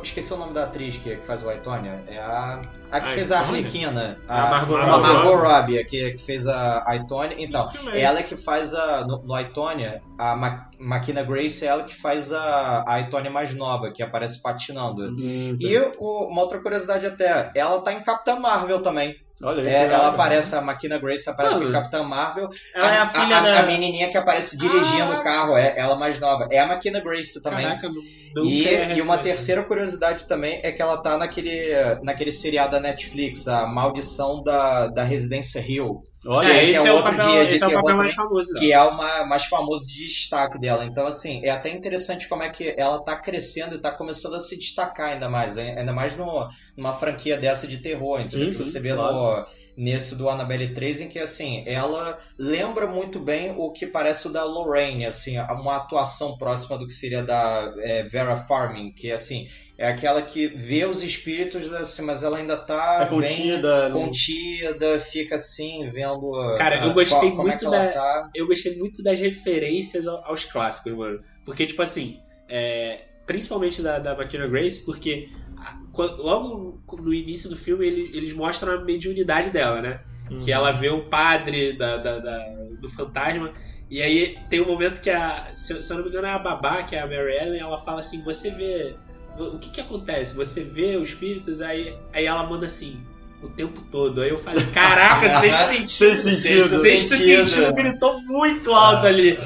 [0.02, 2.04] Esqueci o nome da atriz que, que faz o I, Tonya.
[2.06, 2.60] É a.
[2.92, 3.38] A que A fez a?
[3.40, 4.18] Arlequina.
[4.28, 5.02] A Margot a Robbie.
[5.02, 7.34] Margot Robbie, a que, que fez a I, Tonya.
[7.38, 9.04] Então, é ela é que faz a.
[9.06, 13.54] No, no Aitonia, a Ma Makina Grace é ela que faz a, a Aitonia mais
[13.54, 15.10] nova, que aparece patinando.
[15.18, 19.14] Hum, E o- uma outra curiosidade até, ela tá em Capitã Marvel também.
[19.42, 22.48] Olha aí, É, ela aparece, a Makina Grace aparece Ah, em Capitã Marvel.
[22.74, 23.60] Ela é a filha a, da.
[23.60, 25.20] a menininha que aparece dirigindo Ah.
[25.20, 26.46] o carro, é ela mais nova.
[26.50, 27.64] É a Makina Grace também.
[27.66, 28.02] Caraca, não,
[28.34, 28.66] não E, e
[29.00, 29.22] uma reconhecer.
[29.22, 31.72] terceira curiosidade também é que ela tá naquele,
[32.02, 36.00] naquele seriado da Netflix, A Maldição da, da Residência Hill.
[36.26, 37.96] Olha É, esse é é, o outro papel, dia esse é o terror papel também,
[37.96, 38.60] mais famoso dela.
[38.60, 40.84] que é o ma- mais famoso de destaque dela.
[40.84, 44.40] Então, assim, é até interessante como é que ela tá crescendo e tá começando a
[44.40, 45.56] se destacar ainda mais.
[45.56, 48.20] Ainda mais no, numa franquia dessa de terror.
[48.28, 49.14] Que sim, você vê claro.
[49.14, 54.26] no, nesse do Annabelle 3, em que, assim, ela lembra muito bem o que parece
[54.28, 59.10] o da Lorraine, assim, uma atuação próxima do que seria da é, Vera Farming, que,
[59.12, 59.48] assim,
[59.82, 63.88] é aquela que vê os espíritos, assim, mas ela ainda tá É bem contida.
[63.88, 66.30] não- contida, fica assim, vendo.
[66.58, 68.30] Cara, eu ah, gostei qual- é muito ela da- tá.
[68.34, 71.20] eu gostei muito das referências ao- aos clássicos, mano.
[71.46, 75.78] Porque, tipo assim, é, principalmente da, da Makina Grace, porque a-
[76.18, 80.00] logo no início do filme ele- eles mostram a mediunidade dela, né?
[80.44, 83.52] Que ela vê o padre da, da- da- do fantasma.
[83.90, 85.50] E aí tem um momento que a.
[85.54, 87.76] Se, se eu não me engano, é a babá, que é a Mary Ellen, ela
[87.78, 88.94] fala assim: você vê.
[89.38, 90.36] O que que acontece?
[90.36, 93.00] Você vê os espíritos, aí, aí ela manda assim.
[93.42, 94.20] O tempo todo.
[94.20, 95.88] Aí eu falei, caraca, sexto sentido.
[95.88, 96.68] Sexto sentido.
[96.78, 97.48] Sexto sentido.
[97.48, 97.72] sentido.
[97.74, 99.38] gritou muito alto ali.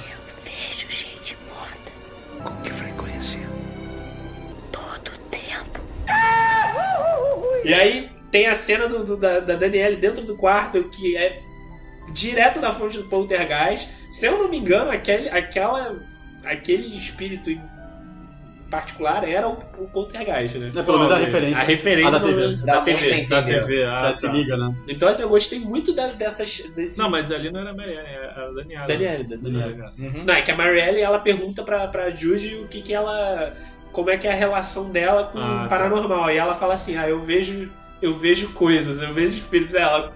[0.44, 1.92] Vejo gente morta.
[2.42, 3.40] Com que frequência?
[4.72, 5.80] Todo tempo.
[7.64, 11.40] E aí tem a cena do, do- da, da Danielle dentro do quarto, que é
[12.12, 13.88] direto da fonte do Poltergeist.
[14.10, 15.96] Se eu não me engano, aquele, aquela,
[16.44, 17.50] aquele espírito
[18.70, 20.70] particular era o, o Poltergeist, né?
[20.76, 21.58] É, pelo menos a referência.
[21.58, 22.56] A referência A da do- TV.
[22.56, 23.06] da Dá TV.
[23.22, 23.42] a Da.
[23.42, 24.32] TV, ah, se tá.
[24.32, 24.74] liga, né?
[24.88, 26.60] Então, assim, eu gostei muito da- dessas.
[26.74, 26.98] Desse...
[26.98, 28.86] Não, mas ali não era a Mariana, era a Daniela.
[28.86, 29.70] Daniela, da Daniela.
[29.70, 29.92] Daniela.
[29.98, 30.24] Uhum.
[30.24, 33.52] Não, é que a Marielle, ela pergunta pra, pra Judy o que que ela...
[33.92, 35.66] Como é que é a relação dela com Ah, o tá.
[35.68, 36.30] paranormal.
[36.30, 37.70] E ela fala assim, ah, eu vejo...
[38.02, 39.74] Eu vejo coisas, eu vejo espíritos.
[39.74, 40.12] Ela...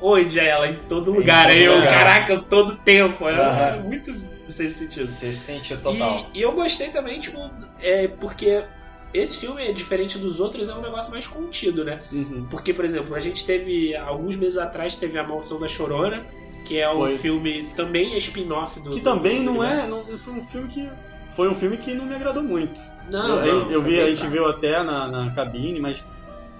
[0.00, 0.66] Onde é ela?
[0.66, 1.42] Em todo lugar.
[1.44, 1.90] todo Aí eu, lugar.
[1.92, 3.24] caraca, todo tempo.
[3.26, 3.66] Aham.
[3.66, 4.12] é muito
[4.52, 5.06] sem sentido.
[5.06, 6.26] Sexto sentido total.
[6.32, 8.64] E, e eu gostei também, tipo, é, porque
[9.12, 12.00] esse filme, é diferente dos outros, é um negócio mais contido, né?
[12.12, 12.46] Uhum.
[12.50, 16.24] Porque, por exemplo, a gente teve, alguns meses atrás, teve A Maldição da Chorona,
[16.64, 17.18] que é um Foi.
[17.18, 18.90] filme, também é spin-off do...
[18.90, 19.86] Que do- também do não é.
[19.86, 20.88] Não, foi um filme que.
[21.34, 22.78] Foi um filme que não me agradou muito.
[23.10, 26.04] Não, eu, não, eu vi, a gente viu até na, na cabine, mas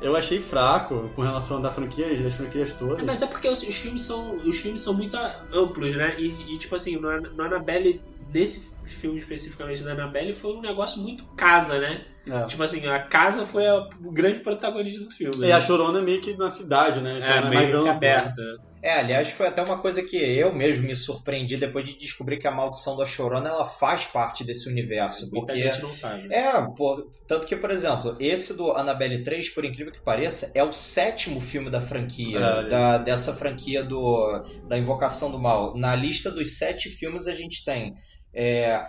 [0.03, 3.03] eu achei fraco com relação da franquia, das franquias todas.
[3.05, 5.17] Mas é porque os, os filmes são os filmes são muito
[5.53, 6.17] amplos, né?
[6.19, 8.01] E, e, tipo assim, no, An- no Annabelle,
[8.33, 12.05] nesse filme especificamente da Annabelle, foi um negócio muito casa, né?
[12.31, 12.45] É.
[12.45, 15.37] Tipo assim, a casa foi a- o grande protagonista do filme.
[15.39, 15.53] E né?
[15.53, 17.19] a Chorona é meio que na cidade, né?
[17.19, 17.91] Então é, é, meio mais que amplo.
[17.91, 18.43] aberta.
[18.83, 22.49] É, aliás, foi até uma coisa que eu mesmo me surpreendi depois de descobrir que
[22.49, 25.31] a maldição da Chorona ela faz parte desse universo.
[25.31, 26.33] Muita Porque gente não sabe.
[26.35, 30.65] É, por- tanto que, por exemplo, esse do Annabelle 3, por incrível que pareça, é
[30.65, 32.67] o sétimo filme da franquia, É.
[32.69, 35.77] da- dessa franquia do, da Invocação do Mal.
[35.79, 37.95] Na lista dos sete filmes a gente tem
[38.35, 38.83] é,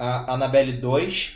[0.00, 1.34] a Annabelle 2,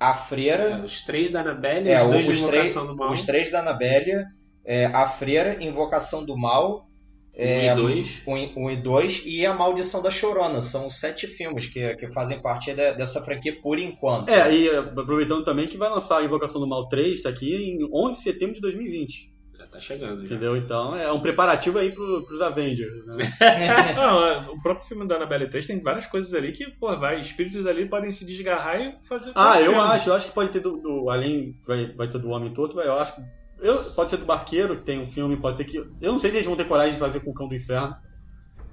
[0.00, 3.10] A Freira, Os três da Annabelle, é, os dois os, três, Invocação do Mal.
[3.10, 4.24] os três da Annabelle,
[4.64, 6.86] é, A Freira, Invocação do Mal,
[7.34, 8.22] é, Um e dois.
[8.26, 10.60] um e- um e dois, e A Maldição da Chorona.
[10.60, 14.28] São os sete filmes que, que fazem parte de- dessa franquia por enquanto.
[14.28, 17.88] É, e aproveitando também que vai lançar a Invocação do Mal 3, tá aqui em
[17.92, 19.32] 11 de setembro de 2020.
[19.58, 20.18] Já tá chegando.
[20.20, 20.24] Já.
[20.26, 20.56] Entendeu?
[20.56, 23.06] Então é um preparativo aí pro, pros Avengers.
[23.06, 23.32] Né?
[23.96, 27.20] Não, é, o próprio filme da Annabelle 3 tem várias coisas ali que, pô, vai,
[27.20, 29.32] espíritos ali podem se desgarrar e fazer.
[29.34, 29.78] Ah, eu filme.
[29.80, 30.76] acho, eu acho que pode ter do.
[30.82, 33.22] do- além, vai, vai ter do Homem Torto, vai, eu acho que.
[33.62, 35.76] Eu, pode ser do Barqueiro, que tem um filme, pode ser que.
[35.76, 37.94] Eu não sei se eles vão ter coragem de fazer com o Cão do Inferno.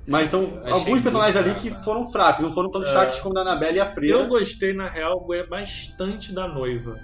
[0.08, 3.78] Mas estão alguns personagens ali que foram fracos, não foram tão destaques como da Annabelle
[3.78, 4.18] e a Freira.
[4.18, 7.00] Eu gostei, na real, é bastante da noiva.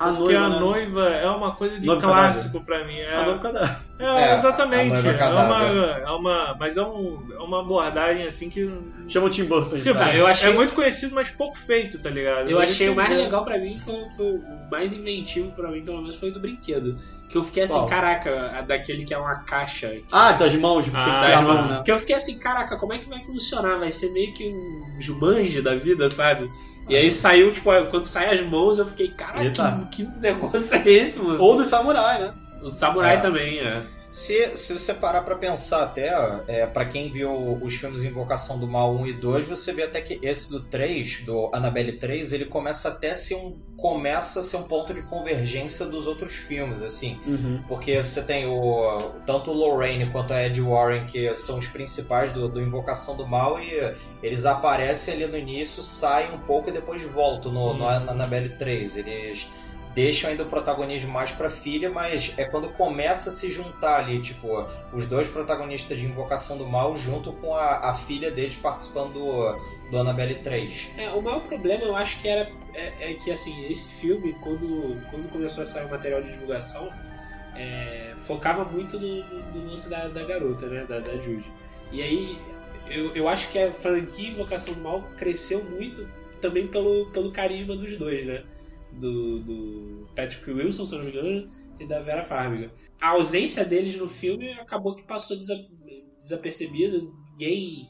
[0.00, 0.58] A Porque noiva, a né?
[0.60, 2.98] noiva é uma coisa de Noiva clássico pra mim.
[2.98, 3.76] É, A noiva cadáver.
[3.98, 4.94] é, É, exatamente.
[4.96, 6.56] a noiva é, uma, é uma.
[6.58, 8.68] Mas é, um, é uma abordagem assim que.
[9.06, 9.76] Chama o Tim Burton.
[9.76, 12.48] Tipo, Ah, eu achei- É muito conhecido, mas pouco feito, tá ligado?
[12.48, 15.98] Eu achei o mais legal pra mim, foi, foi o mais inventivo pra mim, pelo
[16.00, 16.98] menos, foi o do brinquedo.
[17.28, 17.86] Que eu fiquei assim, Qual?
[17.86, 19.88] caraca, daquele que é uma caixa.
[19.88, 21.70] que- Ah, das mãos, você tem que Ah, das mão, mãos.
[21.70, 21.82] né?
[21.84, 23.78] Que eu fiquei assim, caraca, como é que vai funcionar?
[23.78, 26.50] Vai ser meio que um Jumanji da vida, sabe?
[26.88, 30.88] E aí saiu, tipo, quando sai as mãos, eu fiquei, caraca, que, que negócio é
[30.88, 31.40] esse, mano?
[31.40, 32.32] Ou do Samurai, né?
[32.62, 33.20] O Samurai É.
[33.20, 33.82] também, é.
[34.10, 36.10] Se, se você parar pra pensar até,
[36.48, 40.00] é, para quem viu os filmes Invocação do Mal 1 e 2, você vê até
[40.00, 44.42] que esse do 3, do Annabelle 3, ele começa até a ser um começa a
[44.42, 47.18] ser um ponto de convergência dos outros filmes, assim.
[47.26, 47.62] Uhum.
[47.66, 52.30] Porque você tem o tanto o Lorraine quanto a Ed Warren, que são os principais
[52.30, 56.72] do, do Invocação do Mal, e eles aparecem ali no início, saem um pouco e
[56.72, 58.98] depois voltam no, no Annabelle 3.
[58.98, 59.48] Eles
[59.94, 64.20] deixam ainda o protagonismo mais pra filha, mas é quando começa a se juntar ali,
[64.20, 69.14] tipo, os dois protagonistas de Invocação do Mal junto com a, a filha deles participando
[69.14, 70.90] do, do Annabelle 3.
[70.96, 74.96] É, o maior problema eu acho que era é, é que assim, esse filme, quando,
[75.10, 76.92] quando começou a sair o material de divulgação,
[77.56, 80.84] é, focava muito no, no- lance da, da garota, né?
[80.88, 81.50] Da, da Judy.
[81.90, 82.38] E aí
[82.88, 86.08] eu, eu acho que a franquia Invocação do Mal cresceu muito
[86.40, 88.44] também pelo, pelo carisma dos dois, né?
[88.92, 91.48] Do, do Patrick Wilson, se não me engano,
[91.78, 92.70] e da Vera Farmiga.
[93.00, 95.64] A ausência deles no filme acabou que passou desa-
[96.18, 97.00] desapercebida,
[97.32, 97.88] ninguém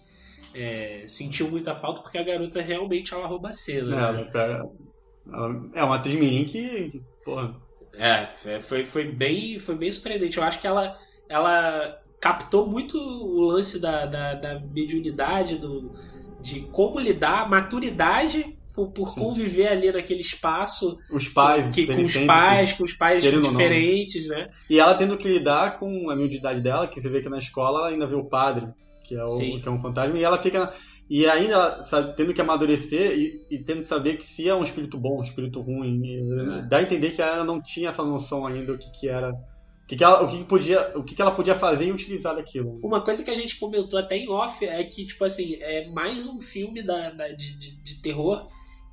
[0.55, 3.97] é, sentiu muita falta porque a garota realmente ela rouba a É, cena.
[4.13, 4.19] né?
[4.21, 4.69] ela pega-
[5.33, 7.57] ela- é uma atriz mirim que, que, porra,
[7.95, 8.27] É,
[8.61, 10.39] foi, foi, bem, foi bem surpreendente.
[10.39, 10.97] Eu acho que ela,
[11.29, 15.91] ela captou muito o lance da, da, da mediunidade, do,
[16.41, 20.97] de como lidar, maturidade por, por conviver ali naquele espaço.
[21.13, 23.43] Os pais, que, com os pais, com os pais não.
[23.43, 24.49] diferentes, né?
[24.69, 27.81] E ela tendo que lidar com a humildade dela, que você vê que na escola
[27.81, 28.67] ela ainda vê o padre,
[29.05, 30.73] que é, o, que é um fantasma, e ela fica.
[31.09, 34.63] E ainda sabe, tendo que amadurecer e, e tendo que saber que se é um
[34.63, 36.01] espírito bom, um espírito ruim.
[36.59, 36.63] É.
[36.69, 39.31] Dá a entender que ela não tinha essa noção ainda do que, que era.
[39.31, 41.91] O que, que ela, o que, que podia, o que, que ela podia fazer e
[41.91, 42.79] utilizar daquilo.
[42.81, 46.29] Uma coisa que a gente comentou até em off é que, tipo assim, é mais
[46.29, 48.47] um filme da, da- de, de terror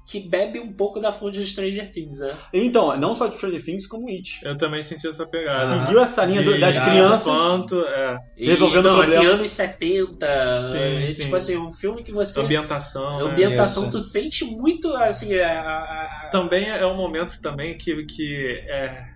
[0.08, 2.34] que bebe um pouco da fonte de Stranger Things, né?
[2.54, 4.39] Então, não só de Stranger Things, como It.
[4.41, 5.86] Eu também senti essa pegada.
[5.86, 7.24] Seguiu essa linha do- De- das crianças.
[7.24, 8.17] Quanto, é.
[8.38, 9.39] E, Resolvendo não, assim, problemas.
[9.39, 10.58] anos 70.
[10.72, 11.22] Sim, é, sim.
[11.24, 12.39] Tipo assim, um filme que você.
[12.39, 13.17] Ambientação.
[13.26, 13.32] Né?
[13.32, 15.84] ambientação, tu sente muito, assim, a- a-
[16.26, 19.08] a- Também é um momento também que, que é,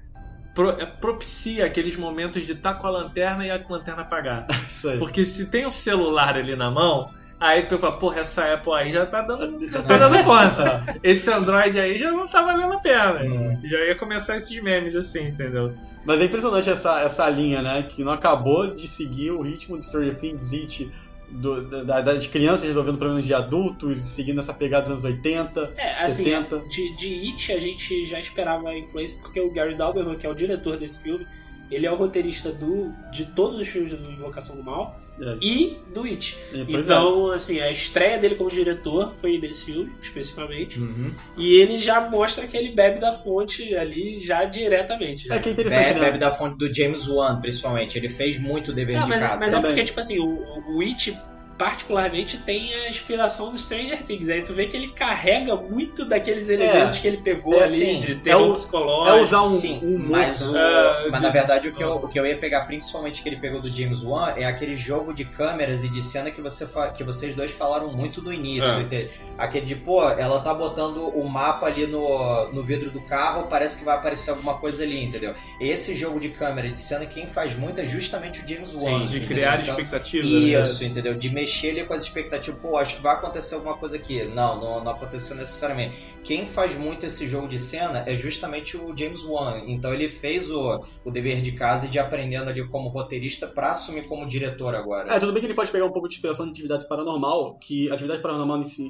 [0.54, 4.46] pro- é, propicia aqueles momentos de estar com a lanterna e a lanterna apagar.
[4.70, 4.98] Isso aí.
[5.00, 7.10] Porque se tem o celular ali na mão,
[7.42, 11.00] aí tu fala, porra, essa Apple aí já tá dando, já tá dando conta.
[11.04, 13.60] Esse Android aí já não tá valendo a pena.
[13.64, 15.74] Já ia começar esses memes assim, entendeu?
[16.06, 17.84] Mas é impressionante essa, essa linha, né?
[17.84, 20.92] Que não acabou de seguir o ritmo de Stranger Things, It,
[21.30, 26.04] do- da- das crianças resolvendo problemas de adultos, seguindo essa pegada dos anos 80, É,
[26.04, 26.60] assim, 70.
[26.70, 30.30] de, de It a gente já esperava a influência, porque o Gary Dauberman, que é
[30.30, 31.26] o diretor desse filme,
[31.72, 35.78] ele é o roteirista do, de todos os filmes do Invocação do Mal É, e
[35.94, 36.38] do It.
[36.54, 40.80] e, pois Então, assim, a estreia dele como diretor foi nesse filme, especificamente.
[40.80, 41.14] Uhum.
[41.38, 45.32] E ele já mostra que ele bebe da fonte ali já diretamente.
[45.32, 45.36] é.
[45.36, 46.06] é que é interessante, Bebe, né?
[46.08, 47.98] bebe da fonte do James Wan, principalmente.
[47.98, 49.40] Ele fez muito dever Não, de mas, casa.
[49.40, 49.72] mas é Também.
[49.72, 51.18] porque, tipo assim, o, o It
[51.66, 54.30] particularmente tem a inspiração do Stranger Things.
[54.30, 57.98] Aí tu vê que ele carrega muito daqueles elementos que ele pegou É, ali sim.
[58.00, 59.16] de terror É o- psicológico.
[59.18, 60.58] É usar um, Sim, um mas, o-?
[60.58, 63.30] Ah, mas de- na verdade o que, eu, o que eu ia pegar, principalmente que
[63.30, 66.66] ele pegou do James Wan, é aquele jogo de câmeras e de cena que, você
[66.66, 68.68] fa- que vocês dois falaram muito no início.
[68.92, 69.08] É.
[69.38, 73.78] Aquele de, pô, ela tá botando o mapa ali no, no vidro do carro, parece
[73.78, 75.36] que vai aparecer alguma coisa ali, entendeu?
[75.60, 78.84] Esse jogo de câmera e de cena, quem faz muito é justamente o James Sim,
[78.86, 79.06] Wan.
[79.06, 79.28] de entendeu?
[79.28, 80.26] criar Então, expectativa.
[80.26, 80.90] Isso, né?
[80.90, 81.14] entendeu?
[81.14, 82.60] De mexer ali com as expectativas.
[82.60, 84.24] Pô, acho que vai acontecer alguma coisa aqui.
[84.26, 85.98] Não, não, não aconteceu necessariamente.
[86.24, 89.62] Quem faz muito esse jogo de cena é justamente o James Wan.
[89.66, 93.72] Então ele fez o, o dever de casa e de aprendendo ali como roteirista pra
[93.72, 95.14] assumir como diretor agora.
[95.14, 97.92] É, tudo bem que ele pode pegar um pouco de inspiração de atividade paranormal, que
[97.92, 98.90] atividade paranormal nesse.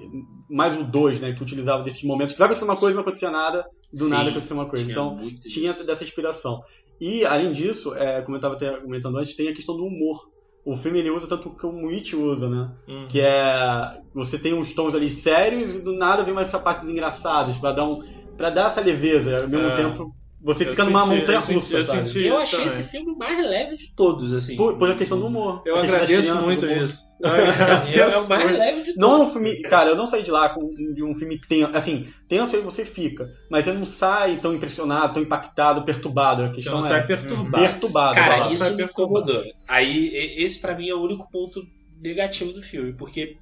[0.50, 1.34] Mais o 2, né?
[1.34, 4.12] Que utilizava desses momentos que vai acontecer uma coisa e não acontecia nada, do Sim,
[4.12, 4.84] nada acontecer uma coisa.
[4.84, 5.86] tinha Então, tinha disso.
[5.86, 6.62] dessa inspiração.
[7.00, 10.30] E, além disso, é, como eu estava até comentando antes, tem a questão do humor.
[10.64, 12.70] O filme ele usa tanto como o It usa, né?
[12.88, 13.08] Uhum.
[13.08, 13.98] Que é.
[14.14, 17.86] Você tem uns tons ali sérios e do nada vem umas partes engraçadas pra dar,
[17.86, 18.00] um,
[18.38, 19.42] pra dar essa leveza.
[19.44, 19.76] Ao mesmo É.
[19.76, 22.66] tempo, você Eu fica numa senti- montanha eu senti- russa, eu senti- Eu achei também.
[22.68, 24.56] esse filme o mais leve de todos, assim.
[24.58, 25.62] Por, por a questão do humor.
[25.66, 27.12] Eu agradeço crianças, muito isso.
[27.24, 27.28] É,
[28.02, 28.58] é o mais muito.
[28.58, 29.28] leve de Não é todos.
[29.30, 29.62] um filme.
[29.62, 31.70] Cara, eu não saí de lá com, de um filme tenso.
[31.76, 33.30] Assim, tenso aí você fica.
[33.50, 36.42] Mas você não sai tão impressionado, tão impactado, perturbado.
[36.42, 37.08] A Você questão não é sai essa.
[37.18, 37.64] perturbado.
[37.64, 38.16] Perturbado.
[38.16, 38.54] Cara, fala.
[38.54, 39.44] isso me incomodou.
[39.68, 41.62] Aí, esse pra mim é o único ponto
[42.02, 43.38] negativo do filme, porque,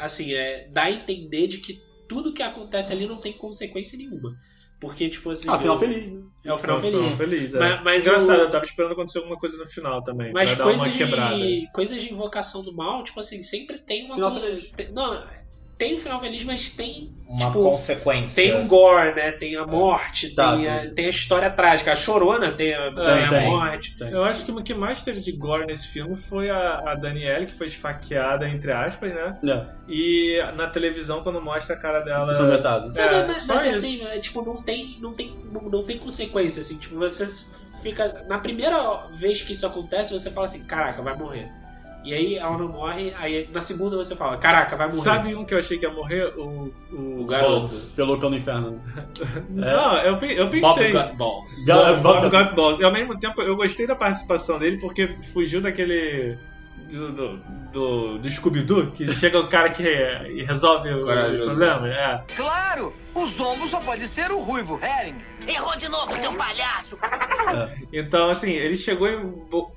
[0.00, 4.34] assim, é, dá a entender de que tudo que acontece ali não tem consequência nenhuma.
[4.82, 5.48] Porque, tipo assim.
[5.48, 6.20] Ah, final feliz, né?
[6.44, 7.12] É o final feliz.
[7.12, 7.58] foi feliz, é.
[7.60, 10.32] Mas- mas Engraçado, o- eu tava esperando acontecer alguma coisa no final também.
[10.32, 11.36] Mas pra dar coisas uma quebrada.
[11.36, 14.16] de, coisas de invocação do mal, tipo assim, sempre tem uma.
[14.16, 14.92] Final coisa- feliz.
[14.92, 15.24] não,
[15.82, 17.12] tem um final feliz, mas tem.
[17.26, 18.40] Uma tipo, consequência.
[18.40, 19.32] Tem o gore, né?
[19.32, 21.06] Tem a morte, Tá, tem, a, tem.
[21.06, 21.90] a história trágica.
[21.90, 23.48] A chorona tem a, tem a tem.
[23.48, 23.96] morte.
[24.00, 27.46] Eu acho que o que mais teve de gore nesse filme foi a, a Danielle,
[27.46, 29.36] que foi esfaqueada, entre aspas, né?
[29.44, 32.30] É, E na televisão, quando mostra a cara dela.
[32.30, 32.96] ensanguentado.
[32.96, 33.76] É, Não, mas, só mas, isso.
[33.78, 37.24] assim, é, tipo, não tem, não, tem, não, não tem consequência, assim, tipo, você
[37.82, 38.24] fica.
[38.28, 41.50] Na primeira vez que isso acontece, você fala assim, caraca, vai morrer.
[42.04, 45.00] E aí ela não morre, aí na segunda você fala, caraca, vai morrer.
[45.00, 46.32] Sabe um que eu achei que ia morrer?
[46.36, 47.72] O, o, o garoto.
[47.94, 48.80] Pelo cão no inferno.
[49.50, 50.92] Não, eu, pe- eu Bob pensei.
[50.92, 51.64] Got Balls.
[51.66, 52.80] Bob, Bob Got Balls.
[52.80, 56.36] E ao mesmo tempo, eu gostei da participação dele porque fugiu daquele.
[56.92, 57.36] Do, do,
[57.72, 61.00] do, do Scooby-Doo, que chega o cara que re- resolve os
[61.40, 61.90] problemas.
[61.90, 62.22] É.
[62.36, 62.92] Claro!
[63.14, 65.16] O Zombo só pode ser o Ruivo Herring.
[65.48, 66.98] Errou de novo, seu palhaço!
[67.92, 69.34] Então, assim, ele chegou em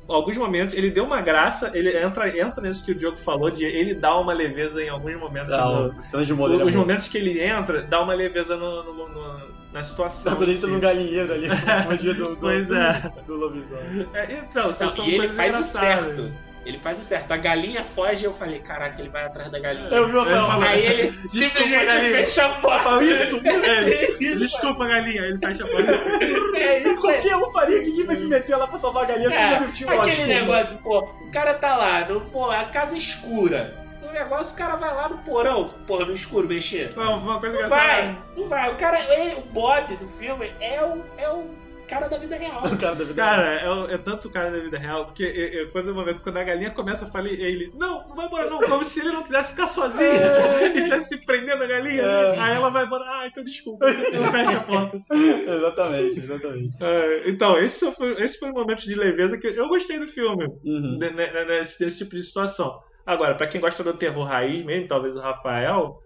[0.10, 3.64] alguns momentos, ele deu uma graça, ele entra, entra nisso que o Diogo falou, de
[3.64, 5.50] ele dar uma leveza em alguns momentos.
[5.52, 6.80] Não, do- cena de é os bom.
[6.80, 10.34] momentos que ele entra, dá uma leveza no, no- no- na situação.
[10.34, 10.74] Sabe quando tá si.
[10.74, 11.48] no galinheiro ali,
[12.14, 13.12] do, do, Pois é.
[13.26, 14.08] do lobisomem.
[14.14, 16.06] É, então, são, Não, são e ele coisas faz o engraçadas.
[16.18, 16.32] certo.
[16.66, 17.32] Ele faz o certo.
[17.32, 19.88] A galinha foge e eu falei, caraca, ele vai atrás da galinha.
[19.90, 22.12] Eu vi o Rafael fala- Aí ele simplesmente galinha.
[22.18, 23.04] fecha a porta.
[23.04, 23.90] Isso, É,
[24.24, 25.92] Isso, Desculpa, galinha, ele fecha a porta.
[26.58, 27.08] É isso.
[27.10, 29.70] é- Qualquer um faria, ninguém vai se meter lá pra salvar a galinha, É, tudo
[29.70, 33.76] é tio aquele negócio, pô, o cara tá lá, no, pô, a casa escura.
[34.14, 36.94] negócio, o cara vai lá no porão, porra, no escuro mexer.
[36.96, 37.92] Não, uma coisa Não engraçada.
[38.02, 38.72] vai, não vai.
[38.72, 41.54] O cara, ele, o Bob do filme é o, é o
[41.86, 42.64] cara da vida real.
[42.66, 45.24] O cara da vida Cara, é, o- é tanto o cara da vida real, porque
[45.24, 48.26] eu, eu- quando, no momento, quando a galinha começa a falar, ele, não, não vai
[48.28, 50.10] embora não, como se ele não quisesse ficar sozinho
[50.76, 52.02] e tivesse se prendendo a galinha.
[52.02, 52.40] É.
[52.40, 54.98] Aí ela vai embora, ah, então desculpa, eu fecho a porta.
[55.48, 56.78] exatamente, exatamente.
[56.82, 60.46] É, então, esse foi, esse foi um momento de leveza que eu gostei do filme,
[60.64, 60.98] Uhum.
[61.00, 62.80] ne- ne- nesse, desse tipo de situação.
[63.06, 66.02] Agora, pra quem gosta do terror raiz mesmo, talvez o Rafael,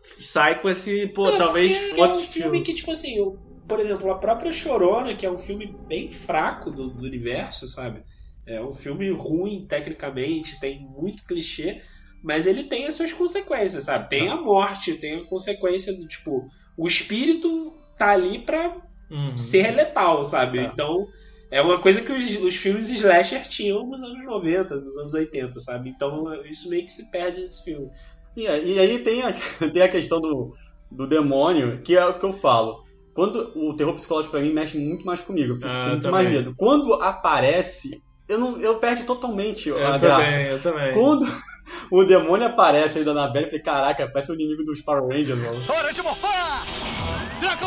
[0.00, 2.62] sai com esse, pô, É, talvez porque é um outro filme filme.
[2.62, 3.36] que, tipo assim, o-
[3.68, 8.02] por exemplo, a própria Chorona, que é um filme bem fraco do, do universo, sabe?
[8.46, 11.82] É um filme ruim tecnicamente, tem muito clichê,
[12.22, 14.08] mas ele tem as suas consequências, sabe?
[14.08, 18.76] Tem a morte, tem a consequência do tipo, o espírito tá ali pra
[19.10, 19.36] Uhum.
[19.36, 20.58] ser letal, sabe?
[20.58, 20.62] É.
[20.64, 21.06] Então.
[21.50, 25.58] É uma coisa que os, os filmes slasher tinham nos anos 90, nos anos 80,
[25.58, 25.88] sabe?
[25.88, 27.88] Então isso meio que se perde nesse filme.
[28.36, 29.32] E aí, e aí tem, a,
[29.72, 30.54] tem a questão do,
[30.90, 32.84] do demônio, que é o que eu falo.
[33.18, 36.02] Quando o terror psicológico pra mim mexe muito mais comigo, eu fico Ah, com muito
[36.02, 36.22] também.
[36.24, 36.54] mais medo.
[36.56, 37.90] Quando aparece,
[38.28, 40.30] eu não eu perde totalmente Eu a graça.
[40.30, 40.92] também, eu também.
[40.94, 41.26] Quando
[41.90, 45.36] o demônio aparece aí da Annabelle, eu falei, caraca, parece o inimigo dos Power Rangers,
[45.36, 45.64] mano.
[45.68, 46.64] Hora de morfar!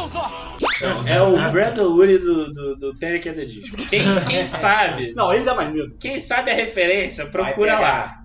[0.10, 0.58] Zó!
[1.06, 3.76] É o Brandon Woody do, do, do Panic at the Disco.
[3.90, 5.94] Quem, quem sabe, Não, ele dá mais medo.
[6.00, 8.18] quem sabe a referência, procura Vai lá.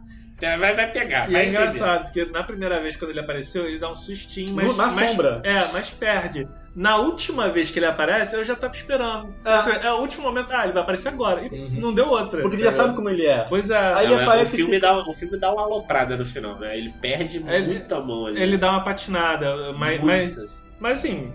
[0.58, 1.48] Vai, vai pegar, E vai é entender.
[1.48, 4.76] engraçado, porque na primeira vez quando ele apareceu, ele dá um sustinho, mas.
[4.76, 5.40] Na mas- sombra.
[5.44, 6.46] É, mas perde.
[6.76, 9.34] Na última vez que ele aparece, eu já tava esperando.
[9.42, 9.86] É.
[9.86, 11.42] É, o último momento, ah, ele vai aparecer agora.
[11.42, 11.80] E Uhum.
[11.80, 12.42] não deu outra.
[12.42, 13.46] Porque você já sabe como ele é.
[13.48, 13.76] Pois é.
[13.94, 16.58] Aí Não, mas aparece o, filme fica- dá, o filme dá uma aloprada no final,
[16.58, 16.76] né?
[16.76, 18.42] Ele perde Ele- muito a mão ali.
[18.42, 20.52] Ele dá uma patinada, mas, mas, Muito.
[20.78, 21.32] mas assim,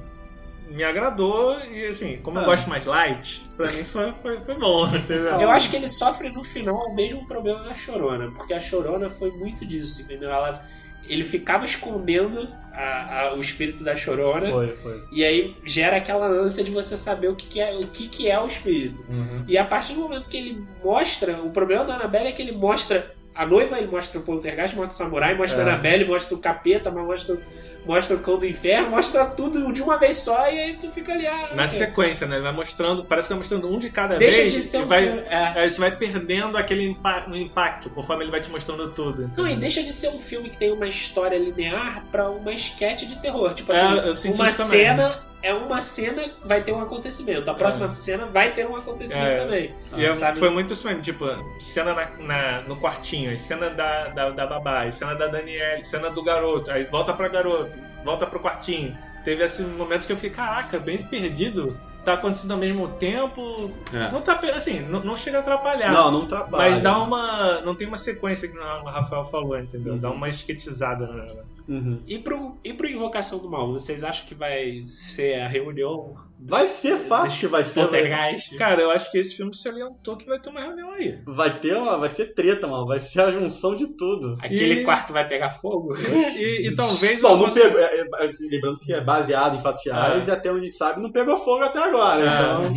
[0.70, 2.46] me agradou e assim, como eu Ah.
[2.46, 5.42] gosto mais light, pra mim foi, foi, foi bom, entendeu?
[5.42, 9.10] Eu acho que ele sofre no final o mesmo problema da Chorona, porque a Chorona
[9.10, 10.30] foi muito disso, entendeu?
[10.30, 10.64] Ela,
[11.08, 14.50] ele ficava escondendo a- a- o espírito da Chorona.
[14.50, 15.04] Foi, foi.
[15.12, 18.30] E aí gera aquela ânsia de você saber o que, que é o que, que
[18.30, 19.04] é o espírito.
[19.10, 19.44] Uhum.
[19.48, 22.54] E a partir do momento que ele mostra, o problema da Annabelle é que ele
[22.54, 25.64] mostra a noiva, ele mostra o poltergeist, mostra o samurai, mostra É.
[25.66, 27.38] a Annabelle, mostra o capeta, mostra,
[27.86, 31.12] mostra o cão do inferno, mostra tudo de uma vez só e aí tu fica
[31.14, 31.26] ali.
[31.26, 31.78] Ah, Na ok.
[31.78, 32.36] sequência, né?
[32.36, 34.54] Ele vai mostrando, parece que vai mostrando um de cada Deixa vez.
[34.54, 35.22] de ser um vai, filme.
[35.28, 35.68] É.
[35.70, 39.22] Você vai perdendo aquele impa- o impacto conforme ele vai te mostrando tudo.
[39.22, 39.48] Não, entendeu?
[39.48, 43.18] e deixa de ser um filme que tem uma história linear pra uma esquete de
[43.20, 43.54] terror.
[43.54, 47.50] Tipo É, assim, uma cena é uma cena, vai ter um acontecimento.
[47.50, 49.40] A próxima cena vai ter um acontecimento É.
[49.44, 49.76] também.
[49.96, 50.38] E eu- sabe?
[50.40, 51.26] foi muito isso mesmo, tipo,
[51.60, 56.24] cena na, na- no quartinho, cena da, da, da babá, cena da Danielle, cena do
[56.24, 58.98] garoto, aí volta pra garoto, volta pro quartinho.
[59.24, 61.80] Teve esses momentos que eu fiquei, caraca, bem perdido.
[62.04, 63.72] Tá acontecendo ao mesmo tempo.
[63.94, 64.12] É.
[64.12, 65.92] Não tá, assim, não, não chega a atrapalhar.
[65.92, 66.72] Não, não trabalha.
[66.72, 67.62] Mas dá uma.
[67.62, 69.98] Não tem uma sequência que o Rafael falou, entendeu?
[69.98, 71.64] Dá uma esquetizada no negócio.
[71.68, 72.00] Uhum.
[72.08, 76.68] E pro, e pro Invocação do Mal, vocês acham que vai ser a reunião Vai
[76.68, 77.82] ser fácil que vai ser.
[77.88, 78.56] Vai, Poltergeist?
[78.56, 81.20] Cara, eu acho que esse filme se alientou que vai ter uma reunião aí.
[81.24, 81.98] vai ter uma.
[82.00, 82.88] Vai ser treta, mano.
[82.88, 84.36] Vai ser a junção de tudo.
[84.42, 85.94] Aquele E- quarto vai pegar fogo?
[86.42, 87.22] E, e talvez.
[87.22, 87.80] Bom, não pegou.
[87.80, 90.32] é, é, lembrando que é baseado em fatos reais É.
[90.32, 91.91] e até onde a gente sabe não pegou fogo até agora.
[92.22, 92.26] É.
[92.26, 92.72] Então,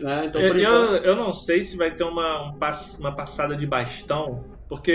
[0.00, 2.58] né, então Eu, eu, não sei se vai ter uma, um
[2.98, 4.92] uma passada de bastão, porque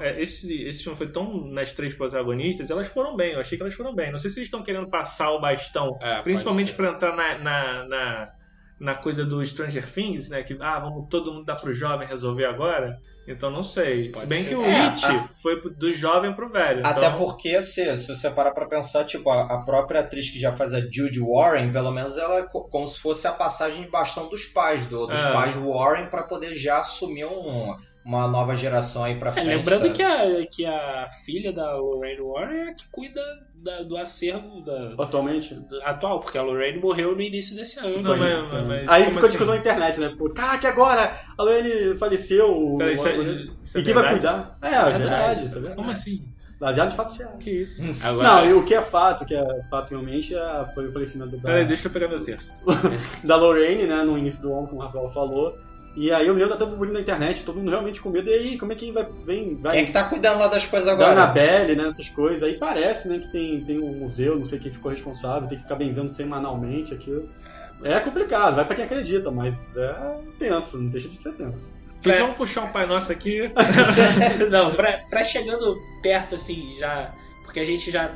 [0.00, 3.62] é, esse, esse filme foi tão nas três protagonistas, elas foram bem, eu achei que
[3.62, 4.12] elas foram bem.
[4.12, 7.84] Não sei se eles estão querendo passar o bastão, É, principalmente pra entrar na, na,
[7.86, 8.32] na,
[8.78, 10.42] na coisa do Stranger Things, né?
[10.42, 13.00] Que ah, vamos todo mundo dar pro jovem resolver agora.
[13.26, 14.10] Então não sei.
[14.10, 14.48] Pode se bem ser.
[14.50, 15.02] que o É, It
[15.42, 16.82] foi pro- do jovem pro velho.
[16.84, 17.16] Até então...
[17.18, 20.74] porque, se, se você parar pra pensar, tipo, a, a própria atriz que já faz
[20.74, 24.28] a Judy Warren, pelo menos ela é co- como se fosse a passagem de bastão
[24.28, 25.32] dos pais, do- dos É.
[25.32, 27.74] pais Warren, pra poder já assumir um-
[28.04, 29.46] uma nova geração aí pra É, frente.
[29.46, 29.92] lembrando tá?
[29.94, 33.20] que, a, que a filha da Lorraine Warren é a que cuida
[33.56, 35.54] da- do acervo da, Atualmente.
[35.54, 38.02] da- atual, porque a Lorraine morreu no início desse ano.
[38.02, 39.28] Não, mas- mas- mas Aí como ficou assim?
[39.28, 40.10] discussão na internet, né?
[40.10, 42.74] Ficou, cara, que agora a Lorene faleceu.
[42.78, 43.22] Peraí, isso é- o-
[43.64, 44.10] isso é e quem vai verdade?
[44.20, 44.58] cuidar?
[44.62, 45.40] É, Isso é é verdade, verdade.
[45.40, 45.76] isso é é verdade.
[45.76, 46.28] Como assim?
[46.60, 47.34] Baseado em fatos reais.
[47.40, 47.82] Que isso?
[48.02, 50.92] Agora, Não, e o que é fato, o que é fato realmente, é, foi o
[50.92, 52.52] falecimento da, Peraí, deixa eu pegar meu terço.
[53.24, 55.58] da Lorraine, né, no início do ano, como o Rafael falou.
[55.96, 58.28] E aí eu me lembro até burburinho na internet, todo mundo realmente com medo.
[58.28, 60.66] E aí, como é que vai, vem, vai Quem é que tá cuidando lá das
[60.66, 61.12] coisas da agora?
[61.12, 62.42] Annabelle, né, essas coisas.
[62.42, 65.62] Aí parece, né, que tem, tem um museu, não sei quem ficou responsável, tem que
[65.62, 67.28] ficar benzendo semanalmente aquilo.
[67.82, 71.76] É complicado, vai pra quem acredita, mas é tenso, não deixa de ser tenso.
[72.02, 73.50] Gente, vamos puxar um Pai Nosso aqui.
[74.50, 77.14] Não, pra, pra chegando perto, assim, já.
[77.44, 78.12] Porque a gente já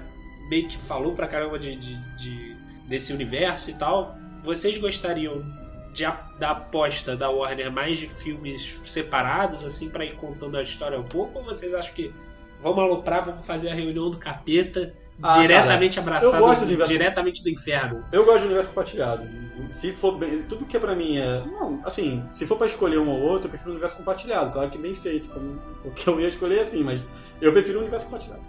[0.50, 4.14] meio que falou pra caramba de, de- de- desse universo e tal.
[4.44, 5.42] Vocês gostariam
[5.98, 10.98] de, da aposta da Warner mais de filmes separados, assim, pra ir contando a história
[10.98, 11.38] um pouco?
[11.38, 12.12] Ou vocês acham que
[12.61, 16.66] vamos aloprar, vamos fazer a reunião do capeta, Ah, diretamente cara, abraçado, eu gosto do
[16.66, 18.05] universo- diretamente do inferno.
[18.12, 19.28] Eu gosto de universo compartilhado.
[19.72, 22.99] Se for bem, tudo que é pra mim é, não, assim, se for pra escolher
[22.99, 26.09] um ou outro, eu prefiro o universo compartilhado, claro que bem feito, como o que
[26.09, 27.01] eu ia escolher assim, mas
[27.40, 28.42] eu prefiro o universo compartilhado.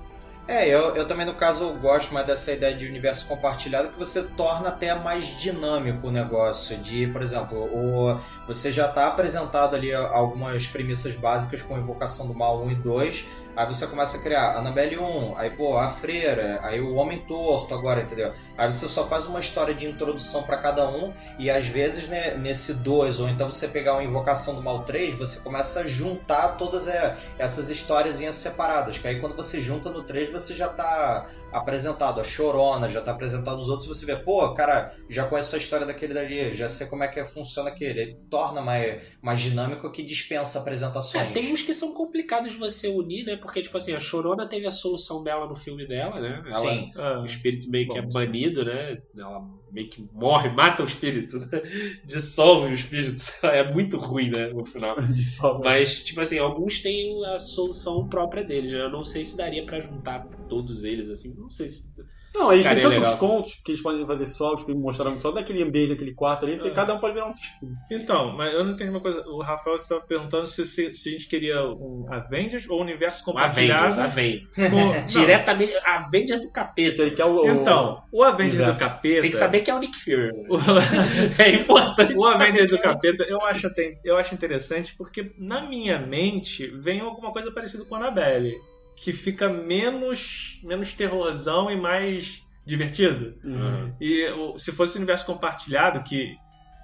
[0.50, 4.24] É, eu, eu também, no caso, gosto mais dessa ideia de universo compartilhado, que você
[4.24, 6.76] torna até mais dinâmico o negócio.
[6.80, 12.34] De, por exemplo, o, você já está apresentado ali algumas premissas básicas com Invocação do
[12.34, 13.28] Mal 1 e 2,
[13.60, 17.74] aí você começa a criar Annabelle 1, aí, pô, a Freira, aí o Homem Torto
[17.74, 18.32] agora, entendeu?
[18.58, 22.36] Aí você só faz uma história de introdução para cada um, e às vezes, né,
[22.36, 26.56] nesse 2, ou então você pegar uma Invocação do Mal 3, você começa a juntar
[26.56, 31.28] todas é, essas histórias separadas, que aí quando você junta no 3, você já tá
[31.52, 35.58] apresentado a Chorona, já tá apresentado os outros, você vê, pô, cara, já conheço a
[35.58, 38.02] história daquele dali, já sei como é que funciona aquele.
[38.02, 41.30] Ele torna mais, mais dinâmico que dispensa apresentações.
[41.30, 43.36] É, tem uns que são complicados de você unir, né?
[43.36, 46.42] Porque, tipo assim, a Chorona teve a solução dela no filme dela, né?
[46.46, 46.92] Ela, Sim.
[47.22, 48.14] O espírito meio que é Bom, sim.
[48.14, 49.02] banido, né?
[49.18, 49.42] Ela
[49.72, 51.62] meio que morre, mata o espírito, né?
[52.06, 53.22] Dissolve o espírito.
[53.44, 54.48] É muito ruim, né?
[54.50, 55.00] No final.
[55.12, 55.64] Dissolve.
[55.64, 58.72] Mas, tipo assim, alguns têm a solução própria deles.
[58.72, 58.82] né?
[58.82, 61.36] Eu não sei se daria pra juntar todos eles, assim.
[61.38, 61.96] Não sei se.
[62.34, 63.18] Não, eles têm tantos legal.
[63.18, 66.72] contos que eles podem fazer solos, que mostraram só daquele ambiente, daquele quarto ali, e
[66.72, 67.76] cada um pode virar um filme.
[67.92, 69.28] Então, mas eu não entendi uma coisa.
[69.28, 73.24] O Rafael estava perguntando se, se, se a gente queria um Avengers ou um universo
[73.24, 74.00] compartilhado.
[74.00, 74.72] Avengers, Avengers.
[74.72, 75.06] com-.
[75.08, 77.02] Diretamente, Avengers do capeta.
[77.02, 77.48] Ele quer o.
[77.48, 78.82] Então, o Avengers do universo.
[78.82, 79.22] capeta.
[79.22, 80.32] Tem que saber que é o Nick Fury.
[81.38, 82.16] É importante.
[82.16, 86.68] o Avengers do é capeta eu acho, até, eu acho interessante porque na minha mente
[86.68, 88.56] vem alguma coisa parecida com a Annabelle.
[89.04, 93.36] Que fica menos, menos terrorzão e mais divertido.
[93.44, 93.94] Uhum.
[94.00, 94.28] E
[94.58, 96.36] se fosse o universo compartilhado, que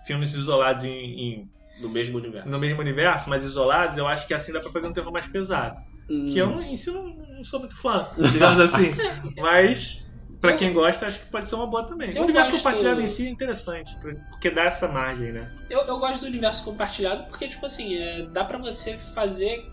[0.07, 0.89] filmes isolados em,
[1.19, 1.49] em-
[1.81, 2.47] No mesmo universo.
[2.47, 5.27] no mesmo universo, mas isolados, eu acho que assim dá pra fazer um terror mais
[5.27, 5.77] pesado.
[6.09, 6.25] Hum.
[6.27, 8.93] Que eu não- em si não, não sou muito fã, digamos assim.
[9.37, 10.05] Mas,
[10.39, 12.15] pra quem gosta, acho que pode ser uma boa também.
[12.15, 13.95] Eu o universo gosto- compartilhado em si é interessante,
[14.31, 15.51] porque dá essa margem, né?
[15.69, 19.65] Eu, eu gosto do universo compartilhado porque, tipo assim, é, dá pra você fazer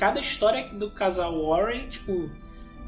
[0.00, 2.30] cada história do casal Warren, tipo.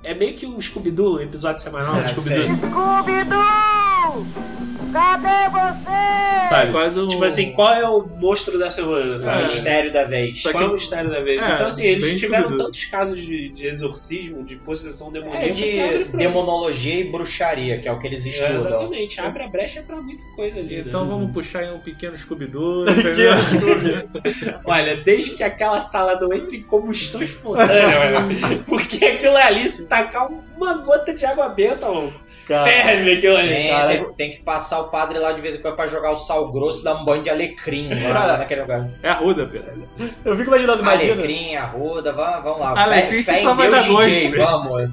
[0.02, 2.46] É meio que o Scooby-Doo, episódio semanal do Ah, Scooby-Doo.
[2.46, 4.26] Scooby-Doo!
[4.92, 6.50] Cadê você?
[6.50, 6.72] Sabe?
[6.72, 9.44] Quase um- Tipo assim, qual é o monstro da semana, O sabe?
[9.44, 10.42] mistério da vez.
[10.42, 11.42] Só Qual é que- o mistério da vez?
[11.46, 12.66] É, então, assim, eles tiveram Scooby-Doo.
[12.66, 15.46] tantos casos de, de exorcismo, de possessão demoníaca.
[15.46, 18.54] É que abre de demonologia e bruxaria, que é o que eles É, estudam.
[18.56, 20.76] exatamente, abre a brecha pra muita coisa ali.
[20.76, 20.84] né?
[20.86, 22.84] Então vamos puxar aí um pequeno Scooby-Doo.
[22.92, 23.32] Que entendeu?
[23.36, 24.58] Scooby.
[24.64, 28.64] Olha, desde que aquela sala não entre em combustão espontânea, velho.
[28.64, 32.12] Porque aquilo ali, se tacar uma gota de água benta, mano,
[32.46, 33.48] Cara, ferve aquilo ali.
[33.48, 36.10] Tem, Cara, tem, tem que passar o padre lá de vez em quando pra jogar
[36.10, 38.88] o sal grosso e dar um banho de alecrim lá Cara, naquele lugar.
[39.02, 39.88] É a Ruda, Pedro.
[40.24, 41.12] eu fico imaginando, imagina.
[41.12, 42.82] Alecrim, arruda, vamos, vamos lá.
[42.82, 44.36] Alecrim, fé, fé só em vai Deus dar gosto, DJ, né?
[44.38, 44.90] vamos.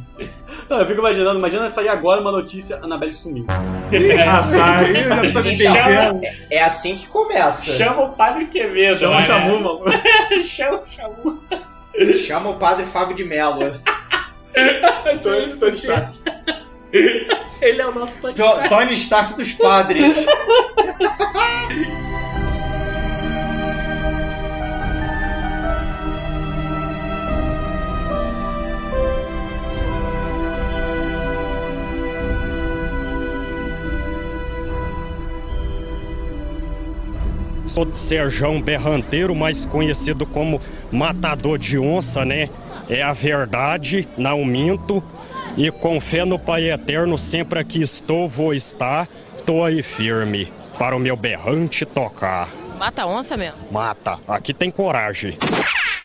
[0.69, 3.45] Não, eu fico imaginando, imagina sair agora uma notícia, a Anabelle sumiu.
[3.91, 4.03] Aí
[5.03, 6.21] eu já tô me Então, entendendo.
[6.51, 7.71] é assim que começa.
[7.73, 8.99] Chama o Padre Quevedo.
[8.99, 9.23] Chama o.
[9.23, 9.85] Chamu, maluco.
[10.47, 11.43] Chama o Chamu.
[12.25, 13.73] Chama o padre Fábio de Mello.
[15.21, 16.11] Tony Tony Stark.
[17.61, 18.69] Ele é o nosso Tony To- Stark.
[18.69, 20.25] Tony Stark dos padres.
[37.67, 40.59] Sou de Serjão Berranteiro, mais conhecido como
[40.91, 42.49] Matador de Onça, né?
[42.89, 45.03] É a verdade, não minto.
[45.60, 49.10] E com fé no Pai Eterno, sempre aqui estou, vou estar,
[49.45, 52.47] tô aí firme, para o meu berrante tocar.
[52.78, 53.57] Mata onça mesmo.
[53.70, 55.38] Mata, aqui tem coragem.